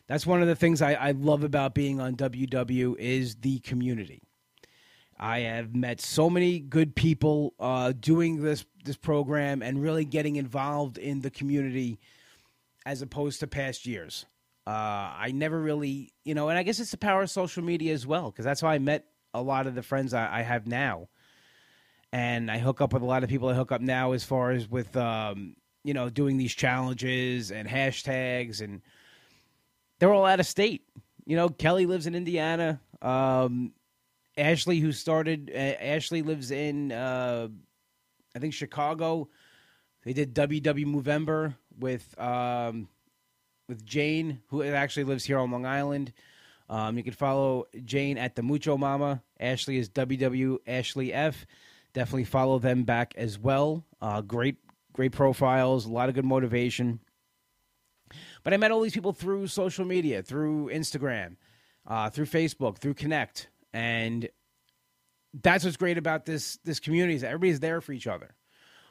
That's 0.08 0.26
one 0.26 0.40
of 0.40 0.48
the 0.48 0.56
things 0.56 0.80
I, 0.82 0.94
I 0.94 1.10
love 1.12 1.44
about 1.44 1.74
being 1.74 2.00
on 2.00 2.16
WW 2.16 2.96
is 2.98 3.36
the 3.36 3.58
community. 3.60 4.22
I 5.18 5.40
have 5.40 5.74
met 5.74 6.00
so 6.00 6.30
many 6.30 6.60
good 6.60 6.94
people 6.94 7.54
uh, 7.58 7.92
doing 7.92 8.42
this 8.42 8.64
this 8.84 8.96
program 8.96 9.62
and 9.62 9.82
really 9.82 10.04
getting 10.04 10.36
involved 10.36 10.96
in 10.96 11.20
the 11.20 11.30
community 11.30 11.98
as 12.86 13.02
opposed 13.02 13.40
to 13.40 13.46
past 13.46 13.84
years. 13.84 14.24
Uh, 14.68 15.14
I 15.16 15.32
never 15.34 15.58
really, 15.58 16.12
you 16.24 16.34
know, 16.34 16.50
and 16.50 16.58
I 16.58 16.62
guess 16.62 16.78
it's 16.78 16.90
the 16.90 16.98
power 16.98 17.22
of 17.22 17.30
social 17.30 17.64
media 17.64 17.94
as 17.94 18.06
well 18.06 18.30
because 18.30 18.44
that's 18.44 18.60
how 18.60 18.68
I 18.68 18.78
met 18.78 19.06
a 19.32 19.40
lot 19.40 19.66
of 19.66 19.74
the 19.74 19.82
friends 19.82 20.12
I, 20.12 20.40
I, 20.40 20.42
have 20.42 20.66
now, 20.66 21.08
and 22.12 22.50
I 22.50 22.58
hook 22.58 22.82
up 22.82 22.92
with 22.92 23.00
a 23.00 23.06
lot 23.06 23.24
of 23.24 23.30
people 23.30 23.48
I 23.48 23.54
hook 23.54 23.72
up 23.72 23.80
now 23.80 24.12
as 24.12 24.24
far 24.24 24.50
as 24.50 24.68
with 24.68 24.94
um, 24.94 25.56
you 25.84 25.94
know 25.94 26.10
doing 26.10 26.36
these 26.36 26.54
challenges 26.54 27.50
and 27.50 27.66
hashtags, 27.66 28.60
and 28.60 28.82
they're 30.00 30.12
all 30.12 30.26
out 30.26 30.38
of 30.38 30.44
state. 30.44 30.82
You 31.24 31.36
know, 31.36 31.48
Kelly 31.48 31.86
lives 31.86 32.06
in 32.06 32.14
Indiana. 32.14 32.78
Um, 33.00 33.72
Ashley, 34.36 34.80
who 34.80 34.92
started, 34.92 35.50
uh, 35.50 35.58
Ashley 35.58 36.20
lives 36.20 36.50
in 36.50 36.92
uh, 36.92 37.48
I 38.36 38.38
think 38.38 38.52
Chicago. 38.52 39.30
They 40.04 40.12
did 40.12 40.34
WW 40.34 40.84
Movember 40.84 41.54
with 41.78 42.14
um, 42.20 42.88
with 43.68 43.84
Jane, 43.84 44.40
who 44.48 44.62
actually 44.62 45.04
lives 45.04 45.24
here 45.24 45.38
on 45.38 45.50
Long 45.50 45.66
Island. 45.66 46.12
Um, 46.70 46.96
you 46.96 47.04
can 47.04 47.12
follow 47.12 47.66
Jane 47.84 48.18
at 48.18 48.34
the 48.34 48.42
Mucho 48.42 48.76
Mama. 48.76 49.22
Ashley 49.38 49.78
is 49.78 49.88
WW 49.90 50.58
Ashley 50.66 51.12
F. 51.12 51.46
Definitely 51.92 52.24
follow 52.24 52.58
them 52.58 52.84
back 52.84 53.14
as 53.16 53.38
well. 53.38 53.84
Uh, 54.00 54.20
great, 54.20 54.56
great 54.92 55.12
profiles, 55.12 55.86
a 55.86 55.90
lot 55.90 56.08
of 56.08 56.14
good 56.14 56.24
motivation. 56.24 57.00
But 58.42 58.54
I 58.54 58.56
met 58.56 58.70
all 58.70 58.80
these 58.80 58.94
people 58.94 59.12
through 59.12 59.46
social 59.46 59.84
media, 59.84 60.22
through 60.22 60.70
Instagram, 60.70 61.36
uh, 61.86 62.10
through 62.10 62.26
Facebook, 62.26 62.78
through 62.78 62.94
Connect, 62.94 63.48
and 63.72 64.28
that's 65.42 65.64
what's 65.64 65.76
great 65.76 65.98
about 65.98 66.24
this 66.24 66.58
this 66.64 66.80
community 66.80 67.14
is 67.14 67.24
everybody's 67.24 67.60
there 67.60 67.80
for 67.80 67.92
each 67.92 68.06
other. 68.06 68.34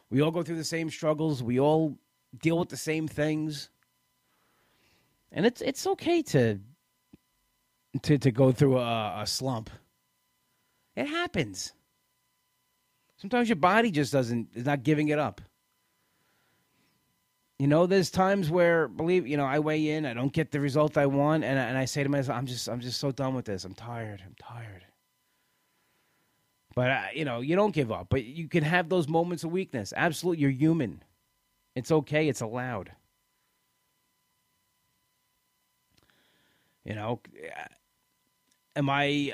We 0.09 0.21
all 0.21 0.31
go 0.31 0.43
through 0.43 0.57
the 0.57 0.63
same 0.63 0.89
struggles. 0.89 1.41
We 1.41 1.59
all 1.59 1.97
deal 2.39 2.59
with 2.59 2.69
the 2.69 2.77
same 2.77 3.07
things, 3.07 3.69
and 5.38 5.45
it's 5.45 5.62
it's 5.62 5.86
okay 5.86 6.23
to 6.23 6.60
to 8.02 8.17
to 8.17 8.32
go 8.32 8.52
through 8.52 8.80
a, 8.80 9.21
a 9.21 9.28
slump. 9.28 9.69
It 10.95 11.06
happens. 11.06 11.73
Sometimes 13.17 13.47
your 13.47 13.58
body 13.58 13.91
just 13.91 14.12
doesn't 14.12 14.50
is 14.56 14.65
not 14.65 14.82
giving 14.82 15.10
it 15.10 15.19
up. 15.19 15.41
You 17.60 17.67
know, 17.67 17.86
there's 17.86 18.10
times 18.10 18.50
where 18.50 18.88
believe 18.88 19.28
you 19.28 19.38
know 19.38 19.45
I 19.45 19.60
weigh 19.60 19.89
in, 19.89 20.08
I 20.08 20.15
don't 20.15 20.34
get 20.34 20.52
the 20.52 20.60
result 20.60 20.97
I 20.97 21.06
want, 21.06 21.43
and 21.43 21.60
and 21.60 21.78
I 21.78 21.86
say 21.86 22.02
to 22.02 22.10
myself, 22.10 22.36
I'm 22.36 22.47
just 22.47 22.67
I'm 22.67 22.82
just 22.82 23.00
so 23.00 23.12
done 23.12 23.36
with 23.36 23.45
this. 23.45 23.63
I'm 23.63 23.76
tired. 23.76 24.23
I'm 24.26 24.36
tired. 24.41 24.86
But 26.76 26.89
uh, 26.89 27.02
you 27.13 27.26
know, 27.26 27.41
you 27.41 27.56
don't 27.56 27.76
give 27.76 27.91
up. 27.91 28.08
But 28.10 28.23
you 28.23 28.47
can 28.47 28.63
have 28.63 28.89
those 28.89 29.08
moments 29.08 29.43
of 29.43 29.52
weakness. 29.52 29.93
Absolutely, 29.95 30.41
you're 30.41 30.50
human. 30.50 31.04
It's 31.76 31.91
okay. 31.91 32.28
It's 32.28 32.41
allowed. 32.41 32.91
You 36.88 36.95
know, 36.95 37.19
am 38.78 38.89
I 38.89 39.34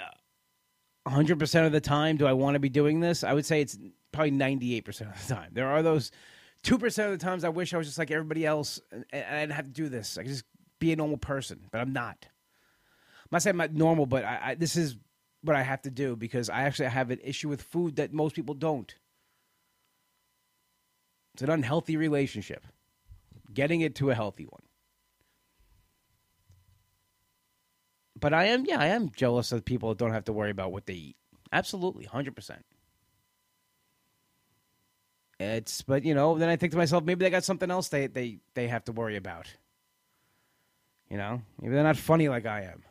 uh, 1.06 1.10
100% 1.10 1.66
of 1.68 1.72
the 1.72 1.80
time 1.80 2.18
do 2.18 2.26
I 2.26 2.34
want 2.34 2.56
to 2.56 2.60
be 2.60 2.68
doing 2.70 3.00
this? 3.00 3.24
I 3.24 3.32
would 3.32 3.46
say 3.46 3.62
it's 3.62 3.78
probably 4.12 4.32
98% 4.32 4.88
of 5.02 5.28
the 5.28 5.34
time. 5.36 5.52
There 5.54 5.68
are 5.68 5.84
those 5.84 6.10
2% 6.63 7.06
of 7.06 7.12
the 7.12 7.24
times 7.24 7.44
I 7.44 7.50
wish 7.50 7.72
I 7.76 7.78
was 7.78 7.86
just 7.86 8.00
like 8.00 8.10
everybody 8.10 8.44
else 8.44 8.82
and 8.92 9.06
I 9.13 9.42
didn't 9.42 9.52
have 9.52 9.66
to 9.66 9.72
do 9.72 9.88
this. 9.88 10.18
I 10.18 10.24
could 10.24 10.32
just 10.32 10.46
be 10.80 10.94
a 10.94 10.96
normal 10.96 11.18
person, 11.18 11.60
but 11.72 11.80
I'm 11.80 11.94
not. 11.94 12.18
I'm 12.26 13.30
not 13.32 13.44
saying 13.44 13.54
I'm 13.54 13.58
not 13.58 13.74
normal, 13.74 14.08
but 14.08 14.26
I, 14.26 14.39
I, 14.44 14.56
this 14.56 14.76
is 14.76 14.96
what 15.44 15.56
I 15.56 15.62
have 15.62 15.84
to 15.84 15.92
do 15.92 16.16
because 16.16 16.50
I 16.50 16.63
actually 16.63 16.89
have 16.89 17.12
an 17.12 17.20
issue 17.24 17.50
with 17.50 17.62
food 17.62 17.98
that 17.98 18.13
most 18.13 18.36
people 18.36 18.56
don't. 18.56 18.96
It's 21.36 21.44
an 21.44 21.52
unhealthy 21.52 21.98
relationship. 21.98 22.66
Getting 23.54 23.82
it 23.82 23.94
to 23.96 24.10
a 24.10 24.16
healthy 24.16 24.46
one. 24.46 24.63
But 28.24 28.34
I 28.34 28.46
am, 28.46 28.64
yeah, 28.66 28.80
I 28.80 28.86
am 28.86 29.10
jealous 29.14 29.52
of 29.52 29.66
people 29.66 29.90
that 29.90 29.98
don't 29.98 30.14
have 30.14 30.24
to 30.26 30.32
worry 30.32 30.50
about 30.50 30.72
what 30.72 30.86
they 30.86 30.94
eat. 30.94 31.18
Absolutely, 31.52 32.06
hundred 32.06 32.38
percent. 32.38 32.66
It's, 35.42 35.82
but 35.82 36.06
you 36.06 36.16
know, 36.16 36.38
then 36.38 36.48
I 36.48 36.56
think 36.56 36.72
to 36.72 36.78
myself, 36.78 37.04
maybe 37.04 37.26
they 37.26 37.30
got 37.30 37.44
something 37.44 37.70
else 37.70 37.90
they 37.90 38.08
they 38.08 38.40
they 38.54 38.70
have 38.70 38.86
to 38.86 38.94
worry 38.94 39.18
about. 39.18 39.54
You 41.10 41.18
know, 41.18 41.42
maybe 41.62 41.76
they're 41.76 41.84
not 41.84 41.98
funny 41.98 42.30
like 42.30 42.46
I 42.46 42.62
am. 42.62 42.84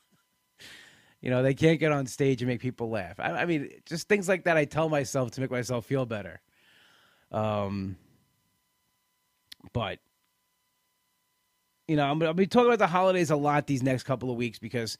you 1.20 1.28
know, 1.28 1.42
they 1.42 1.52
can't 1.52 1.78
get 1.78 1.92
on 1.92 2.06
stage 2.06 2.40
and 2.40 2.48
make 2.48 2.60
people 2.60 2.88
laugh. 2.88 3.20
I, 3.20 3.32
I 3.32 3.44
mean, 3.44 3.68
just 3.84 4.08
things 4.08 4.30
like 4.30 4.44
that. 4.44 4.56
I 4.56 4.64
tell 4.64 4.88
myself 4.88 5.32
to 5.32 5.42
make 5.42 5.50
myself 5.50 5.84
feel 5.84 6.06
better. 6.06 6.40
Um, 7.30 7.96
but 9.74 9.98
you 11.88 11.96
know, 11.96 12.10
I'm, 12.10 12.22
I'll 12.22 12.34
be 12.34 12.46
talking 12.46 12.68
about 12.68 12.78
the 12.78 12.86
holidays 12.86 13.30
a 13.30 13.36
lot 13.36 13.66
these 13.66 13.82
next 13.82 14.04
couple 14.04 14.30
of 14.30 14.36
weeks 14.36 14.58
because 14.58 14.98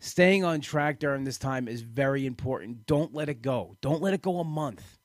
staying 0.00 0.44
on 0.44 0.60
track 0.60 0.98
during 0.98 1.24
this 1.24 1.38
time 1.38 1.68
is 1.68 1.82
very 1.82 2.26
important. 2.26 2.86
Don't 2.86 3.14
let 3.14 3.28
it 3.28 3.42
go. 3.42 3.76
Don't 3.80 4.02
let 4.02 4.14
it 4.14 4.22
go 4.22 4.40
a 4.40 4.44
month. 4.44 4.98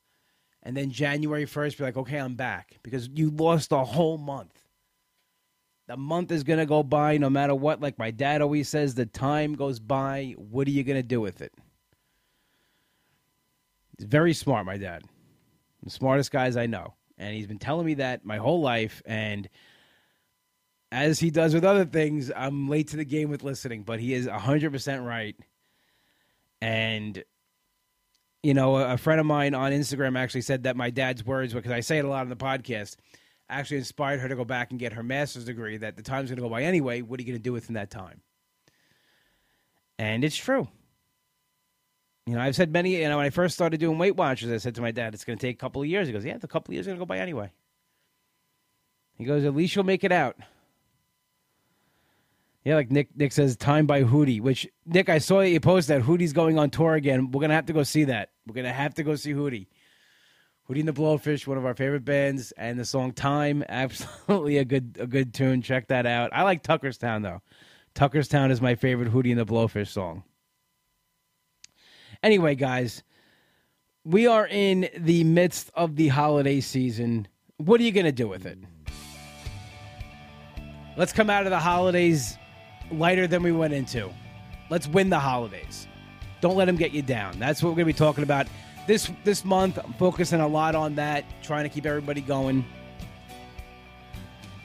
And 0.62 0.76
then 0.76 0.90
January 0.90 1.44
1st, 1.44 1.78
be 1.78 1.84
like, 1.84 1.96
okay, 1.96 2.18
I'm 2.18 2.34
back 2.34 2.78
because 2.82 3.08
you 3.08 3.30
lost 3.30 3.72
a 3.72 3.84
whole 3.84 4.18
month. 4.18 4.62
The 5.86 5.96
month 5.98 6.32
is 6.32 6.42
going 6.42 6.58
to 6.58 6.66
go 6.66 6.82
by 6.82 7.18
no 7.18 7.28
matter 7.28 7.54
what. 7.54 7.80
Like 7.80 7.98
my 7.98 8.10
dad 8.10 8.40
always 8.40 8.68
says, 8.68 8.94
the 8.94 9.04
time 9.04 9.54
goes 9.54 9.78
by. 9.78 10.34
What 10.38 10.66
are 10.66 10.70
you 10.70 10.82
going 10.82 10.96
to 10.96 11.06
do 11.06 11.20
with 11.20 11.42
it? 11.42 11.52
He's 13.98 14.06
very 14.06 14.32
smart, 14.32 14.64
my 14.64 14.78
dad. 14.78 15.02
The 15.82 15.90
smartest 15.90 16.30
guys 16.30 16.56
I 16.56 16.64
know. 16.64 16.94
And 17.18 17.34
he's 17.34 17.46
been 17.46 17.58
telling 17.58 17.84
me 17.84 17.94
that 17.94 18.24
my 18.24 18.38
whole 18.38 18.62
life. 18.62 19.02
And 19.04 19.48
as 20.94 21.18
he 21.18 21.30
does 21.30 21.52
with 21.52 21.64
other 21.64 21.84
things, 21.84 22.30
I'm 22.34 22.68
late 22.68 22.88
to 22.88 22.96
the 22.96 23.04
game 23.04 23.28
with 23.28 23.42
listening, 23.42 23.82
but 23.82 23.98
he 23.98 24.14
is 24.14 24.28
100% 24.28 25.04
right. 25.04 25.34
And, 26.62 27.24
you 28.44 28.54
know, 28.54 28.76
a 28.76 28.96
friend 28.96 29.18
of 29.18 29.26
mine 29.26 29.56
on 29.56 29.72
Instagram 29.72 30.16
actually 30.16 30.42
said 30.42 30.62
that 30.62 30.76
my 30.76 30.90
dad's 30.90 31.26
words, 31.26 31.52
because 31.52 31.72
I 31.72 31.80
say 31.80 31.98
it 31.98 32.04
a 32.04 32.08
lot 32.08 32.20
on 32.20 32.28
the 32.28 32.36
podcast, 32.36 32.94
actually 33.48 33.78
inspired 33.78 34.20
her 34.20 34.28
to 34.28 34.36
go 34.36 34.44
back 34.44 34.70
and 34.70 34.78
get 34.78 34.92
her 34.92 35.02
master's 35.02 35.44
degree, 35.44 35.78
that 35.78 35.96
the 35.96 36.02
time's 36.02 36.30
going 36.30 36.36
to 36.36 36.42
go 36.42 36.48
by 36.48 36.62
anyway. 36.62 37.02
What 37.02 37.18
are 37.18 37.24
you 37.24 37.26
going 37.26 37.40
to 37.40 37.42
do 37.42 37.52
within 37.52 37.74
that 37.74 37.90
time? 37.90 38.20
And 39.98 40.22
it's 40.22 40.36
true. 40.36 40.68
You 42.26 42.36
know, 42.36 42.40
I've 42.40 42.54
said 42.54 42.72
many, 42.72 43.02
you 43.02 43.08
know, 43.08 43.16
when 43.16 43.26
I 43.26 43.30
first 43.30 43.56
started 43.56 43.80
doing 43.80 43.98
Weight 43.98 44.14
Watchers, 44.14 44.52
I 44.52 44.58
said 44.58 44.76
to 44.76 44.80
my 44.80 44.92
dad, 44.92 45.12
it's 45.12 45.24
going 45.24 45.38
to 45.40 45.44
take 45.44 45.56
a 45.56 45.58
couple 45.58 45.82
of 45.82 45.88
years. 45.88 46.06
He 46.06 46.12
goes, 46.12 46.24
yeah, 46.24 46.38
the 46.38 46.46
couple 46.46 46.70
of 46.70 46.74
years 46.74 46.86
are 46.86 46.90
going 46.90 46.98
to 46.98 47.04
go 47.04 47.06
by 47.06 47.18
anyway. 47.18 47.50
He 49.16 49.24
goes, 49.24 49.44
at 49.44 49.56
least 49.56 49.74
you'll 49.74 49.84
make 49.84 50.04
it 50.04 50.12
out. 50.12 50.36
Yeah, 52.64 52.76
like 52.76 52.90
Nick 52.90 53.14
Nick 53.14 53.32
says, 53.32 53.56
time 53.56 53.86
by 53.86 54.04
Hootie. 54.04 54.40
Which 54.40 54.66
Nick, 54.86 55.10
I 55.10 55.18
saw 55.18 55.40
you 55.40 55.60
post 55.60 55.88
that 55.88 56.02
Hootie's 56.02 56.32
going 56.32 56.58
on 56.58 56.70
tour 56.70 56.94
again. 56.94 57.30
We're 57.30 57.42
gonna 57.42 57.54
have 57.54 57.66
to 57.66 57.74
go 57.74 57.82
see 57.82 58.04
that. 58.04 58.30
We're 58.46 58.54
gonna 58.54 58.72
have 58.72 58.94
to 58.94 59.02
go 59.02 59.16
see 59.16 59.32
Hootie. 59.32 59.66
Hootie 60.68 60.78
and 60.78 60.88
the 60.88 60.94
Blowfish, 60.94 61.46
one 61.46 61.58
of 61.58 61.66
our 61.66 61.74
favorite 61.74 62.06
bands, 62.06 62.52
and 62.52 62.78
the 62.78 62.86
song 62.86 63.12
"Time," 63.12 63.62
absolutely 63.68 64.56
a 64.56 64.64
good 64.64 64.96
a 64.98 65.06
good 65.06 65.34
tune. 65.34 65.60
Check 65.60 65.88
that 65.88 66.06
out. 66.06 66.30
I 66.32 66.42
like 66.42 66.62
Tucker's 66.62 66.96
Town 66.96 67.20
though. 67.20 67.42
Tucker's 67.94 68.28
Town 68.28 68.50
is 68.50 68.62
my 68.62 68.74
favorite 68.74 69.12
Hootie 69.12 69.30
and 69.30 69.38
the 69.38 69.44
Blowfish 69.44 69.88
song. 69.88 70.24
Anyway, 72.22 72.54
guys, 72.54 73.02
we 74.04 74.26
are 74.26 74.46
in 74.46 74.88
the 74.96 75.22
midst 75.22 75.70
of 75.74 75.96
the 75.96 76.08
holiday 76.08 76.60
season. 76.60 77.28
What 77.58 77.78
are 77.80 77.84
you 77.84 77.92
to 77.92 78.10
do 78.10 78.26
with 78.26 78.46
it? 78.46 78.58
Let's 80.96 81.12
come 81.12 81.28
out 81.28 81.44
of 81.44 81.50
the 81.50 81.58
holidays 81.58 82.38
lighter 82.90 83.26
than 83.26 83.42
we 83.42 83.52
went 83.52 83.74
into. 83.74 84.10
Let's 84.70 84.86
win 84.86 85.10
the 85.10 85.18
holidays. 85.18 85.86
Don't 86.40 86.56
let 86.56 86.66
them 86.66 86.76
get 86.76 86.92
you 86.92 87.02
down. 87.02 87.38
That's 87.38 87.62
what 87.62 87.70
we're 87.70 87.76
going 87.76 87.86
to 87.88 87.94
be 87.94 87.98
talking 87.98 88.24
about 88.24 88.46
this 88.86 89.10
this 89.24 89.44
month. 89.44 89.78
I'm 89.82 89.94
focusing 89.94 90.40
a 90.40 90.48
lot 90.48 90.74
on 90.74 90.94
that, 90.96 91.24
trying 91.42 91.64
to 91.64 91.70
keep 91.70 91.86
everybody 91.86 92.20
going. 92.20 92.64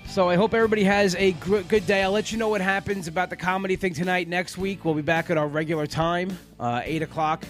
So 0.08 0.28
I 0.28 0.36
hope 0.36 0.54
everybody 0.56 0.84
has 0.84 1.16
a 1.16 1.34
good 1.34 1.86
day. 1.86 2.02
I'll 2.02 2.12
let 2.12 2.32
you 2.32 2.40
know 2.40 2.50
what 2.50 2.62
happens 2.62 3.08
about 3.08 3.30
the 3.30 3.36
comedy 3.36 3.76
thing 3.76 3.94
tonight. 3.94 4.28
Next 4.28 4.58
week 4.58 4.84
we'll 4.84 4.96
be 4.96 5.04
back 5.04 5.30
at 5.30 5.38
our 5.38 5.48
regular 5.48 5.86
time, 5.86 6.38
uh, 6.60 6.82
eight 6.84 7.04
o'clock 7.04 7.46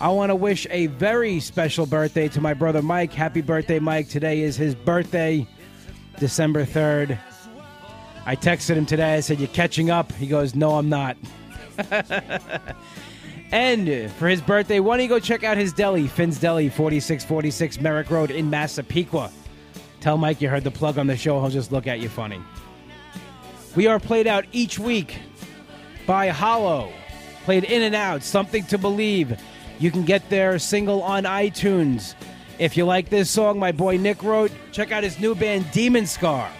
I 0.00 0.08
want 0.08 0.30
to 0.30 0.34
wish 0.34 0.66
a 0.70 0.88
very 0.88 1.38
special 1.38 1.86
birthday 1.86 2.26
to 2.26 2.40
my 2.40 2.52
brother 2.52 2.82
Mike. 2.82 3.12
Happy 3.12 3.40
birthday, 3.40 3.78
Mike. 3.78 4.08
Today 4.08 4.40
is 4.40 4.56
his 4.56 4.74
birthday, 4.74 5.46
December 6.18 6.66
3rd. 6.66 7.16
I 8.26 8.34
texted 8.34 8.74
him 8.74 8.86
today. 8.86 9.14
I 9.14 9.20
said, 9.20 9.38
You 9.38 9.46
catching 9.46 9.88
up? 9.88 10.10
He 10.10 10.26
goes, 10.26 10.56
No, 10.56 10.72
I'm 10.72 10.88
not. 10.88 11.16
and 13.52 14.10
for 14.14 14.26
his 14.26 14.40
birthday, 14.40 14.80
why 14.80 14.96
don't 14.96 15.04
you 15.04 15.08
go 15.08 15.20
check 15.20 15.44
out 15.44 15.56
his 15.56 15.72
deli, 15.72 16.08
Finn's 16.08 16.40
Deli, 16.40 16.68
4646 16.70 17.80
Merrick 17.80 18.10
Road 18.10 18.32
in 18.32 18.50
Massapequa. 18.50 19.30
Tell 20.00 20.16
Mike 20.16 20.40
you 20.40 20.48
heard 20.48 20.64
the 20.64 20.72
plug 20.72 20.98
on 20.98 21.06
the 21.06 21.16
show. 21.16 21.40
He'll 21.40 21.50
just 21.50 21.70
look 21.70 21.86
at 21.86 22.00
you 22.00 22.08
funny. 22.08 22.40
We 23.78 23.86
are 23.86 24.00
played 24.00 24.26
out 24.26 24.44
each 24.50 24.76
week 24.80 25.20
by 26.04 26.30
Hollow. 26.30 26.92
Played 27.44 27.62
in 27.62 27.82
and 27.82 27.94
out, 27.94 28.24
something 28.24 28.64
to 28.64 28.76
believe. 28.76 29.40
You 29.78 29.92
can 29.92 30.02
get 30.02 30.28
their 30.28 30.58
single 30.58 31.00
on 31.00 31.22
iTunes. 31.22 32.16
If 32.58 32.76
you 32.76 32.84
like 32.84 33.08
this 33.08 33.30
song, 33.30 33.56
my 33.56 33.70
boy 33.70 33.96
Nick 33.96 34.24
wrote, 34.24 34.50
check 34.72 34.90
out 34.90 35.04
his 35.04 35.20
new 35.20 35.36
band 35.36 35.70
Demon 35.70 36.06
Scar 36.06 36.50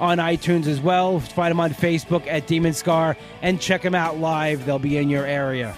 on 0.00 0.16
iTunes 0.16 0.66
as 0.66 0.80
well. 0.80 1.20
Find 1.20 1.50
them 1.50 1.60
on 1.60 1.72
Facebook 1.72 2.26
at 2.26 2.46
Demon 2.46 2.72
Scar 2.72 3.18
and 3.42 3.60
check 3.60 3.82
them 3.82 3.94
out 3.94 4.16
live. 4.16 4.64
They'll 4.64 4.78
be 4.78 4.96
in 4.96 5.10
your 5.10 5.26
area. 5.26 5.76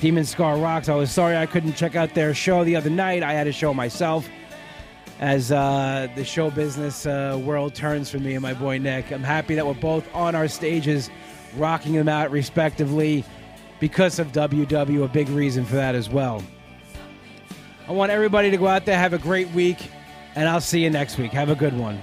Demon 0.00 0.26
Scar 0.26 0.58
rocks. 0.58 0.88
I 0.88 0.94
was 0.94 1.10
sorry 1.10 1.36
I 1.36 1.46
couldn't 1.46 1.72
check 1.72 1.96
out 1.96 2.14
their 2.14 2.34
show 2.34 2.62
the 2.62 2.76
other 2.76 2.88
night. 2.88 3.24
I 3.24 3.32
had 3.32 3.48
a 3.48 3.52
show 3.52 3.74
myself 3.74 4.28
as 5.18 5.50
uh, 5.50 6.08
the 6.14 6.24
show 6.24 6.50
business 6.50 7.06
uh, 7.06 7.40
world 7.42 7.74
turns 7.74 8.10
for 8.10 8.18
me 8.18 8.34
and 8.34 8.42
my 8.42 8.54
boy 8.54 8.78
Nick. 8.78 9.10
I'm 9.10 9.22
happy 9.22 9.54
that 9.54 9.66
we're 9.66 9.74
both 9.74 10.06
on 10.14 10.34
our 10.34 10.48
stages, 10.48 11.10
rocking 11.56 11.94
them 11.94 12.08
out 12.08 12.30
respectively 12.30 13.24
because 13.80 14.18
of 14.18 14.32
WW, 14.32 15.04
a 15.04 15.08
big 15.08 15.28
reason 15.28 15.64
for 15.64 15.76
that 15.76 15.94
as 15.94 16.08
well. 16.08 16.42
I 17.88 17.92
want 17.92 18.10
everybody 18.10 18.50
to 18.50 18.56
go 18.56 18.66
out 18.66 18.84
there, 18.84 18.98
have 18.98 19.12
a 19.12 19.18
great 19.18 19.48
week, 19.50 19.78
and 20.34 20.48
I'll 20.48 20.60
see 20.60 20.82
you 20.82 20.90
next 20.90 21.18
week. 21.18 21.32
Have 21.32 21.50
a 21.50 21.54
good 21.54 21.76
one. 21.76 22.00